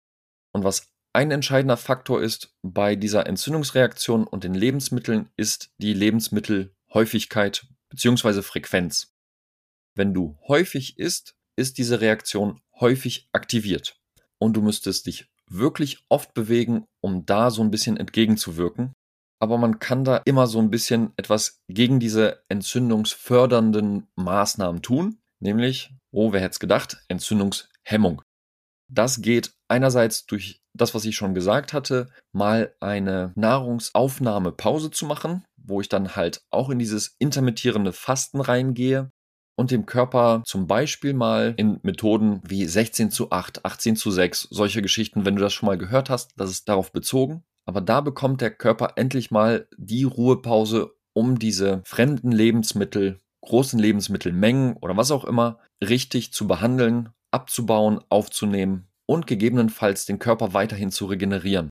Und 0.54 0.64
was 0.64 0.88
ein 1.14 1.32
entscheidender 1.32 1.78
Faktor 1.78 2.22
ist 2.22 2.54
bei 2.62 2.96
dieser 2.96 3.26
Entzündungsreaktion 3.26 4.28
und 4.28 4.44
den 4.44 4.54
Lebensmitteln, 4.54 5.30
ist 5.36 5.72
die 5.80 5.94
Lebensmittelhäufigkeit 5.94 7.66
bzw. 7.90 8.42
Frequenz. 8.44 9.14
Wenn 9.96 10.14
du 10.14 10.38
häufig 10.48 11.00
isst, 11.00 11.36
ist 11.56 11.80
diese 11.80 12.02
Reaktion 12.02 12.62
häufig 12.80 13.30
aktiviert. 13.32 14.00
Und 14.38 14.54
du 14.54 14.62
müsstest 14.62 15.08
dich 15.08 15.26
wirklich 15.50 16.04
oft 16.10 16.34
bewegen, 16.36 16.86
um 17.02 17.26
da 17.26 17.50
so 17.50 17.64
ein 17.64 17.72
bisschen 17.72 17.98
entgegenzuwirken. 17.98 18.94
Aber 19.40 19.58
man 19.58 19.80
kann 19.80 20.04
da 20.04 20.18
immer 20.26 20.48
so 20.48 20.60
ein 20.60 20.72
bisschen 20.72 21.14
etwas 21.16 21.62
gegen 21.68 22.00
diese 22.00 22.44
entzündungsfördernden 22.50 24.08
Maßnahmen 24.16 24.82
tun, 24.82 25.20
nämlich, 25.40 25.94
oh, 26.12 26.32
wer 26.34 26.42
hätte 26.42 26.54
es 26.54 26.60
gedacht, 26.60 27.04
Entzündungshemmung. 27.08 28.22
Das 28.90 29.22
geht 29.22 29.54
einerseits 29.68 30.26
durch 30.26 30.62
das, 30.74 30.96
was 30.96 31.06
ich 31.06 31.16
schon 31.16 31.34
gesagt 31.34 31.74
hatte, 31.74 32.10
mal 32.32 32.74
eine 32.80 33.34
Nahrungsaufnahmepause 33.36 34.92
zu 34.92 35.06
machen, 35.06 35.44
wo 35.58 35.82
ich 35.82 35.90
dann 35.90 36.16
halt 36.16 36.42
auch 36.50 36.70
in 36.70 36.80
dieses 36.80 37.16
intermittierende 37.20 37.92
Fasten 37.92 38.40
reingehe 38.40 39.12
und 39.58 39.72
dem 39.72 39.86
Körper 39.86 40.44
zum 40.46 40.68
Beispiel 40.68 41.14
mal 41.14 41.54
in 41.58 41.80
Methoden 41.82 42.42
wie 42.48 42.66
16 42.66 43.12
zu 43.12 43.32
8, 43.32 43.66
18 43.66 43.96
zu 43.96 44.12
6, 44.12 44.48
solche 44.52 44.82
Geschichten, 44.82 45.26
wenn 45.26 45.36
du 45.36 45.42
das 45.42 45.54
schon 45.54 45.68
mal 45.68 45.78
gehört 45.78 46.10
hast, 46.10 46.34
das 46.38 46.52
ist 46.52 46.70
darauf 46.70 46.92
bezogen. 46.92 47.44
Aber 47.68 47.82
da 47.82 48.02
bekommt 48.02 48.42
der 48.42 48.52
Körper 48.52 48.94
endlich 48.96 49.30
mal 49.30 49.68
die 49.78 50.06
Ruhepause, 50.06 50.96
um 51.14 51.38
diese 51.38 51.82
fremden 51.86 52.32
Lebensmittel, 52.32 53.20
großen 53.42 53.78
Lebensmittelmengen 53.78 54.78
oder 54.78 54.96
was 54.96 55.12
auch 55.12 55.26
immer 55.26 55.60
richtig 55.84 56.32
zu 56.34 56.48
behandeln, 56.48 57.10
abzubauen, 57.32 58.00
aufzunehmen 58.10 58.88
und 59.06 59.28
gegebenenfalls 59.28 60.06
den 60.06 60.20
Körper 60.20 60.54
weiterhin 60.54 60.92
zu 60.92 61.06
regenerieren. 61.06 61.70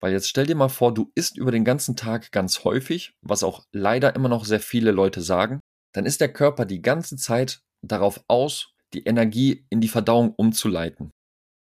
Weil 0.00 0.12
jetzt 0.12 0.28
stell 0.28 0.46
dir 0.46 0.56
mal 0.56 0.68
vor, 0.68 0.92
du 0.92 1.12
isst 1.14 1.38
über 1.38 1.52
den 1.52 1.64
ganzen 1.64 1.94
Tag 1.94 2.32
ganz 2.32 2.64
häufig, 2.64 3.12
was 3.22 3.44
auch 3.44 3.64
leider 3.72 4.16
immer 4.16 4.28
noch 4.28 4.44
sehr 4.44 4.60
viele 4.60 4.90
Leute 4.90 5.22
sagen, 5.22 5.60
dann 5.94 6.06
ist 6.06 6.20
der 6.20 6.32
Körper 6.32 6.64
die 6.64 6.82
ganze 6.82 7.16
Zeit 7.16 7.60
darauf 7.86 8.24
aus, 8.26 8.74
die 8.94 9.04
Energie 9.04 9.64
in 9.70 9.80
die 9.80 9.88
Verdauung 9.88 10.34
umzuleiten. 10.34 11.10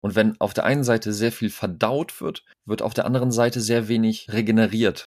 Und 0.01 0.15
wenn 0.15 0.39
auf 0.39 0.53
der 0.53 0.63
einen 0.65 0.83
Seite 0.83 1.13
sehr 1.13 1.31
viel 1.31 1.49
verdaut 1.49 2.21
wird, 2.21 2.45
wird 2.65 2.81
auf 2.81 2.93
der 2.93 3.05
anderen 3.05 3.31
Seite 3.31 3.61
sehr 3.61 3.87
wenig 3.87 4.31
regeneriert. 4.31 5.05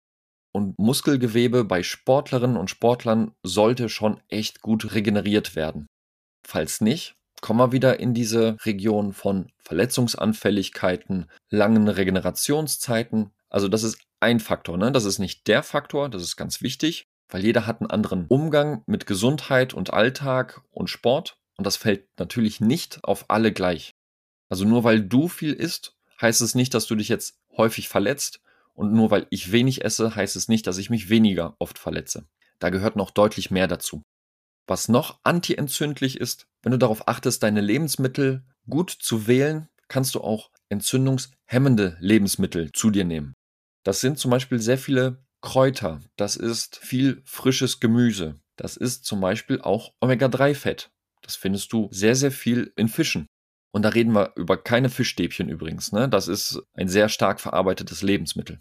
Und 0.52 0.78
Muskelgewebe 0.78 1.64
bei 1.64 1.82
Sportlerinnen 1.82 2.56
und 2.56 2.70
Sportlern 2.70 3.32
sollte 3.42 3.88
schon 3.88 4.20
echt 4.28 4.60
gut 4.60 4.94
regeneriert 4.94 5.56
werden. 5.56 5.86
Falls 6.46 6.80
nicht, 6.80 7.14
kommen 7.40 7.58
wir 7.58 7.72
wieder 7.72 7.98
in 7.98 8.14
diese 8.14 8.56
Region 8.64 9.12
von 9.12 9.50
Verletzungsanfälligkeiten, 9.58 11.30
langen 11.50 11.88
Regenerationszeiten. 11.88 13.30
Also 13.50 13.68
das 13.68 13.82
ist 13.82 13.98
ein 14.20 14.40
Faktor, 14.40 14.78
ne? 14.78 14.92
Das 14.92 15.04
ist 15.04 15.18
nicht 15.18 15.46
der 15.48 15.62
Faktor, 15.62 16.08
das 16.08 16.22
ist 16.22 16.36
ganz 16.36 16.62
wichtig, 16.62 17.04
weil 17.30 17.44
jeder 17.44 17.66
hat 17.66 17.80
einen 17.80 17.90
anderen 17.90 18.26
Umgang 18.28 18.82
mit 18.86 19.06
Gesundheit 19.06 19.74
und 19.74 19.92
Alltag 19.92 20.62
und 20.70 20.88
Sport 20.88 21.36
und 21.56 21.66
das 21.66 21.76
fällt 21.76 22.06
natürlich 22.18 22.60
nicht 22.60 23.02
auf 23.04 23.26
alle 23.28 23.52
gleich. 23.52 23.92
Also 24.54 24.66
nur 24.66 24.84
weil 24.84 25.00
du 25.00 25.26
viel 25.26 25.52
isst, 25.52 25.96
heißt 26.22 26.40
es 26.40 26.54
nicht, 26.54 26.74
dass 26.74 26.86
du 26.86 26.94
dich 26.94 27.08
jetzt 27.08 27.40
häufig 27.56 27.88
verletzt 27.88 28.40
und 28.72 28.92
nur 28.92 29.10
weil 29.10 29.26
ich 29.30 29.50
wenig 29.50 29.84
esse, 29.84 30.14
heißt 30.14 30.36
es 30.36 30.46
nicht, 30.46 30.68
dass 30.68 30.78
ich 30.78 30.90
mich 30.90 31.08
weniger 31.08 31.56
oft 31.58 31.76
verletze. 31.76 32.28
Da 32.60 32.70
gehört 32.70 32.94
noch 32.94 33.10
deutlich 33.10 33.50
mehr 33.50 33.66
dazu. 33.66 34.04
Was 34.68 34.88
noch 34.88 35.18
antientzündlich 35.24 36.20
ist, 36.20 36.46
wenn 36.62 36.70
du 36.70 36.78
darauf 36.78 37.08
achtest, 37.08 37.42
deine 37.42 37.62
Lebensmittel 37.62 38.44
gut 38.70 38.90
zu 38.90 39.26
wählen, 39.26 39.66
kannst 39.88 40.14
du 40.14 40.20
auch 40.20 40.52
entzündungshemmende 40.68 41.96
Lebensmittel 41.98 42.70
zu 42.70 42.92
dir 42.92 43.04
nehmen. 43.04 43.34
Das 43.82 44.00
sind 44.00 44.20
zum 44.20 44.30
Beispiel 44.30 44.60
sehr 44.60 44.78
viele 44.78 45.24
Kräuter, 45.40 46.00
das 46.14 46.36
ist 46.36 46.76
viel 46.76 47.22
frisches 47.24 47.80
Gemüse, 47.80 48.36
das 48.54 48.76
ist 48.76 49.04
zum 49.04 49.20
Beispiel 49.20 49.60
auch 49.60 49.94
Omega-3-Fett. 49.98 50.92
Das 51.22 51.34
findest 51.34 51.72
du 51.72 51.88
sehr, 51.90 52.14
sehr 52.14 52.30
viel 52.30 52.72
in 52.76 52.86
Fischen. 52.86 53.26
Und 53.74 53.82
da 53.82 53.88
reden 53.88 54.12
wir 54.12 54.34
über 54.36 54.56
keine 54.56 54.88
Fischstäbchen 54.88 55.48
übrigens. 55.48 55.90
Ne? 55.90 56.08
Das 56.08 56.28
ist 56.28 56.62
ein 56.74 56.86
sehr 56.86 57.08
stark 57.08 57.40
verarbeitetes 57.40 58.02
Lebensmittel. 58.02 58.60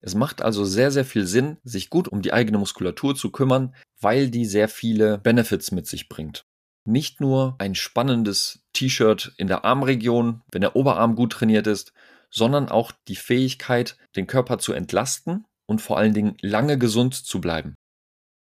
Es 0.00 0.14
macht 0.14 0.40
also 0.40 0.64
sehr, 0.64 0.90
sehr 0.90 1.04
viel 1.04 1.26
Sinn, 1.26 1.58
sich 1.64 1.90
gut 1.90 2.08
um 2.08 2.22
die 2.22 2.32
eigene 2.32 2.56
Muskulatur 2.56 3.14
zu 3.14 3.30
kümmern, 3.30 3.74
weil 4.00 4.30
die 4.30 4.46
sehr 4.46 4.68
viele 4.68 5.18
Benefits 5.18 5.70
mit 5.70 5.86
sich 5.86 6.08
bringt. 6.08 6.46
Nicht 6.86 7.20
nur 7.20 7.56
ein 7.58 7.74
spannendes 7.74 8.64
T-Shirt 8.72 9.34
in 9.36 9.48
der 9.48 9.66
Armregion, 9.66 10.40
wenn 10.50 10.62
der 10.62 10.76
Oberarm 10.76 11.14
gut 11.14 11.34
trainiert 11.34 11.66
ist, 11.66 11.92
sondern 12.30 12.70
auch 12.70 12.90
die 13.06 13.16
Fähigkeit, 13.16 13.98
den 14.16 14.26
Körper 14.26 14.58
zu 14.58 14.72
entlasten 14.72 15.44
und 15.66 15.82
vor 15.82 15.98
allen 15.98 16.14
Dingen 16.14 16.38
lange 16.40 16.78
gesund 16.78 17.14
zu 17.14 17.38
bleiben. 17.38 17.74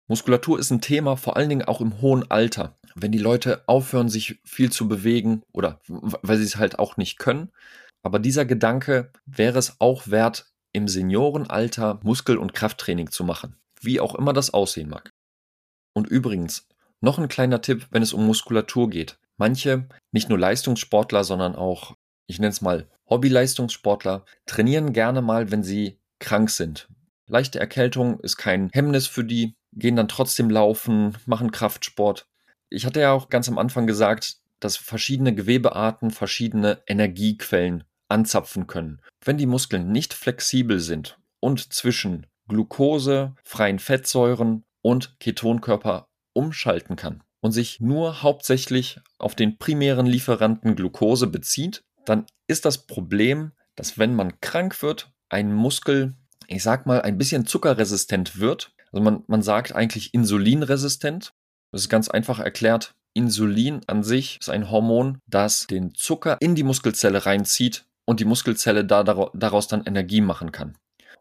Muskulatur 0.07 0.59
ist 0.59 0.71
ein 0.71 0.81
Thema, 0.81 1.15
vor 1.15 1.37
allen 1.37 1.49
Dingen 1.49 1.65
auch 1.65 1.81
im 1.81 2.01
hohen 2.01 2.29
Alter. 2.29 2.77
Wenn 2.95 3.11
die 3.11 3.19
Leute 3.19 3.63
aufhören, 3.67 4.09
sich 4.09 4.39
viel 4.43 4.71
zu 4.71 4.87
bewegen 4.87 5.41
oder 5.51 5.79
weil 5.87 6.37
sie 6.37 6.43
es 6.43 6.57
halt 6.57 6.77
auch 6.79 6.97
nicht 6.97 7.17
können. 7.17 7.49
Aber 8.03 8.19
dieser 8.19 8.45
Gedanke 8.45 9.11
wäre 9.25 9.57
es 9.57 9.79
auch 9.79 10.07
wert, 10.07 10.53
im 10.73 10.87
Seniorenalter 10.87 11.99
Muskel- 12.03 12.37
und 12.37 12.53
Krafttraining 12.53 13.11
zu 13.11 13.23
machen, 13.23 13.55
wie 13.79 13.99
auch 13.99 14.15
immer 14.15 14.33
das 14.33 14.53
aussehen 14.53 14.89
mag. 14.89 15.11
Und 15.93 16.09
übrigens, 16.09 16.67
noch 16.99 17.19
ein 17.19 17.27
kleiner 17.27 17.61
Tipp, 17.61 17.87
wenn 17.91 18.01
es 18.01 18.13
um 18.13 18.25
Muskulatur 18.25 18.89
geht. 18.89 19.19
Manche, 19.37 19.87
nicht 20.11 20.29
nur 20.29 20.39
Leistungssportler, 20.39 21.23
sondern 21.23 21.55
auch, 21.55 21.95
ich 22.27 22.39
nenne 22.39 22.51
es 22.51 22.61
mal 22.61 22.89
Hobbyleistungssportler, 23.09 24.25
trainieren 24.45 24.93
gerne 24.93 25.21
mal, 25.21 25.51
wenn 25.51 25.63
sie 25.63 25.99
krank 26.19 26.49
sind. 26.49 26.87
Leichte 27.27 27.59
Erkältung 27.59 28.19
ist 28.19 28.37
kein 28.37 28.69
Hemmnis 28.73 29.07
für 29.07 29.23
die, 29.23 29.55
gehen 29.75 29.95
dann 29.95 30.07
trotzdem 30.07 30.49
laufen, 30.49 31.17
machen 31.25 31.51
Kraftsport. 31.51 32.27
Ich 32.69 32.85
hatte 32.85 33.01
ja 33.01 33.11
auch 33.11 33.29
ganz 33.29 33.47
am 33.49 33.57
Anfang 33.57 33.87
gesagt, 33.87 34.37
dass 34.59 34.77
verschiedene 34.77 35.35
Gewebearten 35.35 36.11
verschiedene 36.11 36.81
Energiequellen 36.87 37.83
anzapfen 38.07 38.67
können. 38.67 39.01
Wenn 39.23 39.37
die 39.37 39.45
Muskeln 39.45 39.91
nicht 39.91 40.13
flexibel 40.13 40.79
sind 40.79 41.17
und 41.39 41.73
zwischen 41.73 42.27
Glucose, 42.47 43.35
freien 43.43 43.79
Fettsäuren 43.79 44.63
und 44.81 45.19
Ketonkörper 45.19 46.07
umschalten 46.33 46.95
kann 46.95 47.23
und 47.41 47.51
sich 47.51 47.79
nur 47.79 48.21
hauptsächlich 48.21 48.99
auf 49.17 49.35
den 49.35 49.57
primären 49.57 50.05
Lieferanten 50.05 50.75
Glucose 50.75 51.27
bezieht, 51.27 51.83
dann 52.05 52.25
ist 52.47 52.65
das 52.65 52.85
Problem, 52.85 53.51
dass 53.75 53.97
wenn 53.97 54.15
man 54.15 54.39
krank 54.41 54.81
wird, 54.81 55.11
ein 55.29 55.53
Muskel, 55.53 56.15
ich 56.47 56.63
sag 56.63 56.85
mal, 56.85 57.01
ein 57.01 57.17
bisschen 57.17 57.45
zuckerresistent 57.45 58.39
wird. 58.39 58.73
Also 58.93 59.03
man, 59.03 59.23
man 59.27 59.41
sagt 59.41 59.75
eigentlich 59.75 60.13
insulinresistent. 60.13 61.33
Das 61.71 61.81
ist 61.81 61.89
ganz 61.89 62.09
einfach 62.09 62.39
erklärt. 62.39 62.93
Insulin 63.15 63.81
an 63.87 64.03
sich 64.03 64.39
ist 64.39 64.49
ein 64.49 64.71
Hormon, 64.71 65.19
das 65.27 65.67
den 65.67 65.93
Zucker 65.93 66.37
in 66.39 66.55
die 66.55 66.63
Muskelzelle 66.63 67.25
reinzieht 67.25 67.85
und 68.05 68.19
die 68.19 68.25
Muskelzelle 68.25 68.85
da, 68.85 69.03
daraus 69.03 69.67
dann 69.67 69.85
Energie 69.85 70.21
machen 70.21 70.51
kann. 70.51 70.77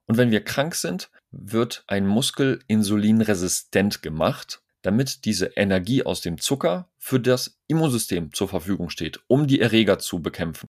Und 0.07 0.17
wenn 0.17 0.31
wir 0.31 0.43
krank 0.43 0.75
sind, 0.75 1.11
wird 1.31 1.85
ein 1.87 2.07
Muskel 2.07 2.61
insulinresistent 2.67 4.03
gemacht, 4.03 4.63
damit 4.83 5.25
diese 5.25 5.47
Energie 5.57 6.05
aus 6.05 6.21
dem 6.21 6.39
Zucker 6.39 6.91
für 6.99 7.21
das 7.21 7.59
Immunsystem 7.69 8.33
zur 8.33 8.49
Verfügung 8.49 8.91
steht, 8.91 9.21
um 9.29 9.47
die 9.47 9.61
Erreger 9.61 9.99
zu 9.99 10.21
bekämpfen. 10.21 10.67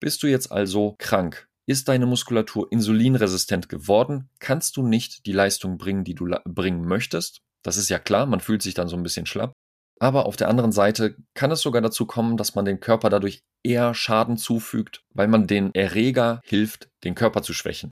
Bist 0.00 0.22
du 0.22 0.26
jetzt 0.26 0.50
also 0.50 0.94
krank, 0.98 1.48
ist 1.66 1.88
deine 1.88 2.06
Muskulatur 2.06 2.70
insulinresistent 2.70 3.68
geworden, 3.68 4.28
kannst 4.38 4.76
du 4.76 4.86
nicht 4.86 5.26
die 5.26 5.32
Leistung 5.32 5.78
bringen, 5.78 6.04
die 6.04 6.14
du 6.14 6.28
bringen 6.44 6.86
möchtest. 6.86 7.40
Das 7.62 7.76
ist 7.76 7.88
ja 7.88 7.98
klar, 7.98 8.26
man 8.26 8.40
fühlt 8.40 8.62
sich 8.62 8.74
dann 8.74 8.88
so 8.88 8.96
ein 8.96 9.02
bisschen 9.02 9.26
schlapp. 9.26 9.52
Aber 9.98 10.26
auf 10.26 10.36
der 10.36 10.48
anderen 10.48 10.72
Seite 10.72 11.16
kann 11.34 11.50
es 11.50 11.62
sogar 11.62 11.82
dazu 11.82 12.06
kommen, 12.06 12.36
dass 12.36 12.54
man 12.54 12.64
den 12.64 12.80
Körper 12.80 13.08
dadurch 13.08 13.40
eher 13.62 13.94
Schaden 13.94 14.36
zufügt, 14.36 15.02
weil 15.14 15.26
man 15.26 15.46
den 15.46 15.74
Erreger 15.74 16.40
hilft, 16.44 16.88
den 17.02 17.14
Körper 17.14 17.42
zu 17.42 17.52
schwächen. 17.52 17.90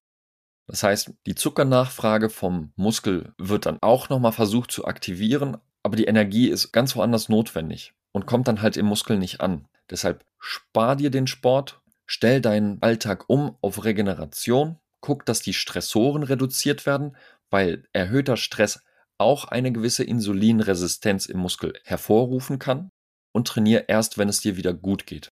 Das 0.66 0.82
heißt, 0.82 1.12
die 1.26 1.34
Zuckernachfrage 1.34 2.30
vom 2.30 2.72
Muskel 2.76 3.34
wird 3.38 3.66
dann 3.66 3.78
auch 3.82 4.08
nochmal 4.08 4.32
versucht 4.32 4.70
zu 4.70 4.84
aktivieren, 4.84 5.56
aber 5.82 5.96
die 5.96 6.04
Energie 6.04 6.48
ist 6.48 6.72
ganz 6.72 6.96
woanders 6.96 7.28
notwendig 7.28 7.94
und 8.12 8.26
kommt 8.26 8.48
dann 8.48 8.62
halt 8.62 8.76
im 8.76 8.87
Muskel 8.87 9.18
nicht 9.18 9.40
an. 9.40 9.66
Deshalb 9.90 10.24
spar 10.38 10.96
dir 10.96 11.10
den 11.10 11.26
Sport, 11.26 11.82
stell 12.06 12.40
deinen 12.40 12.82
Alltag 12.82 13.28
um 13.28 13.56
auf 13.60 13.84
Regeneration, 13.84 14.78
guck, 15.00 15.26
dass 15.26 15.40
die 15.40 15.52
Stressoren 15.52 16.22
reduziert 16.22 16.86
werden, 16.86 17.16
weil 17.50 17.86
erhöhter 17.92 18.36
Stress 18.36 18.82
auch 19.18 19.44
eine 19.44 19.72
gewisse 19.72 20.04
Insulinresistenz 20.04 21.26
im 21.26 21.38
Muskel 21.38 21.74
hervorrufen 21.84 22.58
kann 22.58 22.90
und 23.32 23.48
trainiere 23.48 23.84
erst, 23.88 24.18
wenn 24.18 24.28
es 24.28 24.40
dir 24.40 24.56
wieder 24.56 24.74
gut 24.74 25.06
geht. 25.06 25.28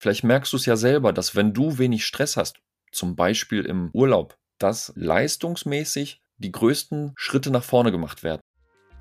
Vielleicht 0.00 0.24
merkst 0.24 0.52
du 0.52 0.56
es 0.56 0.66
ja 0.66 0.76
selber, 0.76 1.12
dass 1.12 1.36
wenn 1.36 1.52
du 1.52 1.78
wenig 1.78 2.04
Stress 2.04 2.36
hast, 2.36 2.60
zum 2.90 3.16
Beispiel 3.16 3.64
im 3.64 3.90
Urlaub, 3.92 4.36
dass 4.58 4.92
leistungsmäßig 4.96 6.20
die 6.36 6.52
größten 6.52 7.12
Schritte 7.16 7.50
nach 7.50 7.64
vorne 7.64 7.92
gemacht 7.92 8.22
werden. 8.22 8.40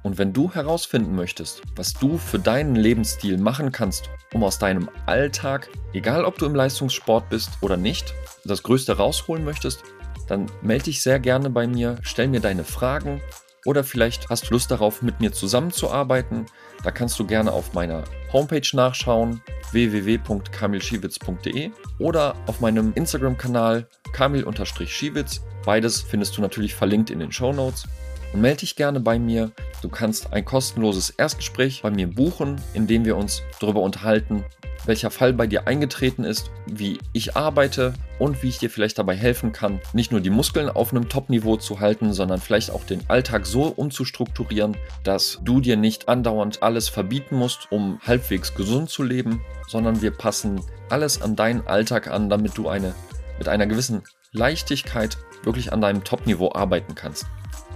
Und 0.04 0.18
wenn 0.18 0.34
du 0.34 0.52
herausfinden 0.52 1.16
möchtest, 1.16 1.62
was 1.76 1.94
du 1.94 2.18
für 2.18 2.40
deinen 2.40 2.76
Lebensstil 2.76 3.38
machen 3.38 3.72
kannst, 3.72 4.10
um 4.34 4.44
aus 4.44 4.58
deinem 4.58 4.90
Alltag, 5.06 5.70
egal 5.94 6.26
ob 6.26 6.38
du 6.38 6.46
im 6.46 6.56
Leistungssport 6.56 7.30
bist 7.30 7.52
oder 7.62 7.78
nicht, 7.78 8.14
das 8.44 8.64
Größte 8.64 8.98
rausholen 8.98 9.46
möchtest, 9.46 9.84
dann 10.28 10.48
melde 10.62 10.86
dich 10.86 11.02
sehr 11.02 11.20
gerne 11.20 11.50
bei 11.50 11.68
mir, 11.68 11.98
stell 12.02 12.28
mir 12.28 12.40
deine 12.40 12.64
Fragen 12.64 13.22
oder 13.66 13.84
vielleicht 13.84 14.30
hast 14.30 14.50
du 14.50 14.54
Lust 14.54 14.72
darauf, 14.72 15.02
mit 15.04 15.20
mir 15.20 15.32
zusammenzuarbeiten. 15.32 16.46
Da 16.84 16.90
kannst 16.90 17.20
du 17.20 17.28
gerne 17.28 17.52
auf 17.52 17.74
meiner 17.74 18.04
Homepage 18.34 18.68
nachschauen, 18.74 19.42
www.kamilschiewitz.de 19.72 21.70
oder 22.00 22.36
auf 22.48 22.60
meinem 22.60 22.92
Instagram-Kanal 22.96 23.88
kamil-schiewitz. 24.14 25.42
Beides 25.64 26.02
findest 26.02 26.36
du 26.38 26.42
natürlich 26.42 26.74
verlinkt 26.74 27.12
in 27.12 27.20
den 27.20 27.32
Show 27.32 27.54
Notes 27.54 27.88
und 28.34 28.42
melde 28.42 28.62
dich 28.62 28.76
gerne 28.76 29.00
bei 29.00 29.20
mir. 29.20 29.52
Du 29.82 29.90
kannst 29.90 30.34
ein 30.34 30.46
kostenloses 30.46 31.10
Erstgespräch 31.12 31.82
bei 31.82 31.92
mir 31.92 32.08
buchen, 32.08 32.62
in 32.74 32.88
dem 32.88 33.06
wir 33.06 33.18
uns 33.18 33.42
darüber 33.60 33.82
unterhalten, 33.82 34.44
welcher 34.86 35.12
Fall 35.12 35.34
bei 35.34 35.48
dir 35.48 35.68
eingetreten 35.68 36.24
ist, 36.24 36.52
wie 36.66 37.00
ich 37.14 37.36
arbeite 37.36 37.94
und 38.20 38.42
wie 38.42 38.50
ich 38.50 38.58
dir 38.58 38.70
vielleicht 38.70 38.98
dabei 38.98 39.16
helfen 39.16 39.52
kann, 39.52 39.80
nicht 39.94 40.12
nur 40.12 40.22
die 40.22 40.30
Muskeln 40.30 40.70
auf 40.70 40.92
einem 40.92 41.10
Top-Niveau 41.10 41.58
zu 41.58 41.80
halten, 41.80 42.14
sondern 42.14 42.40
vielleicht 42.40 42.72
auch 42.72 42.84
den 42.84 43.02
Alltag 43.10 43.46
so 43.46 43.64
umzustrukturieren, 43.64 44.78
dass 45.04 45.40
du 45.44 45.62
dir 45.62 45.78
nicht 45.78 46.10
andauernd 46.10 46.64
alles 46.64 46.90
verbieten 46.90 47.36
musst, 47.36 47.72
um 47.72 48.00
halbwegs 48.06 48.56
gesund 48.56 48.90
zu 48.90 49.04
leben, 49.04 49.42
sondern 49.68 50.02
wir 50.02 50.12
passen 50.12 50.62
alles 50.90 51.22
an 51.22 51.36
deinen 51.36 51.66
Alltag 51.68 52.08
an, 52.08 52.30
damit 52.30 52.58
du 52.58 52.68
eine 52.68 52.94
mit 53.38 53.48
einer 53.48 53.66
gewissen 53.66 54.04
Leichtigkeit 54.34 55.18
wirklich 55.44 55.74
an 55.74 55.82
deinem 55.82 56.04
Top-Niveau 56.04 56.52
arbeiten 56.54 56.96
kannst. 56.96 57.26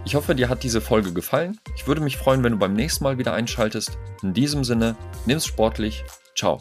Ich 0.05 0.13
hoffe, 0.13 0.35
dir 0.35 0.49
hat 0.49 0.61
diese 0.61 0.81
Folge 0.81 1.13
gefallen. 1.13 1.59
Ich 1.75 1.87
würde 1.87 1.99
mich 1.99 2.15
freuen, 2.15 2.43
wenn 2.43 2.51
du 2.51 2.59
beim 2.59 2.73
nächsten 2.73 3.03
Mal 3.03 3.17
wieder 3.17 3.33
einschaltest. 3.33 3.97
In 4.21 4.33
diesem 4.33 4.63
Sinne, 4.63 4.95
nimm's 5.25 5.47
sportlich. 5.47 6.03
Ciao. 6.35 6.59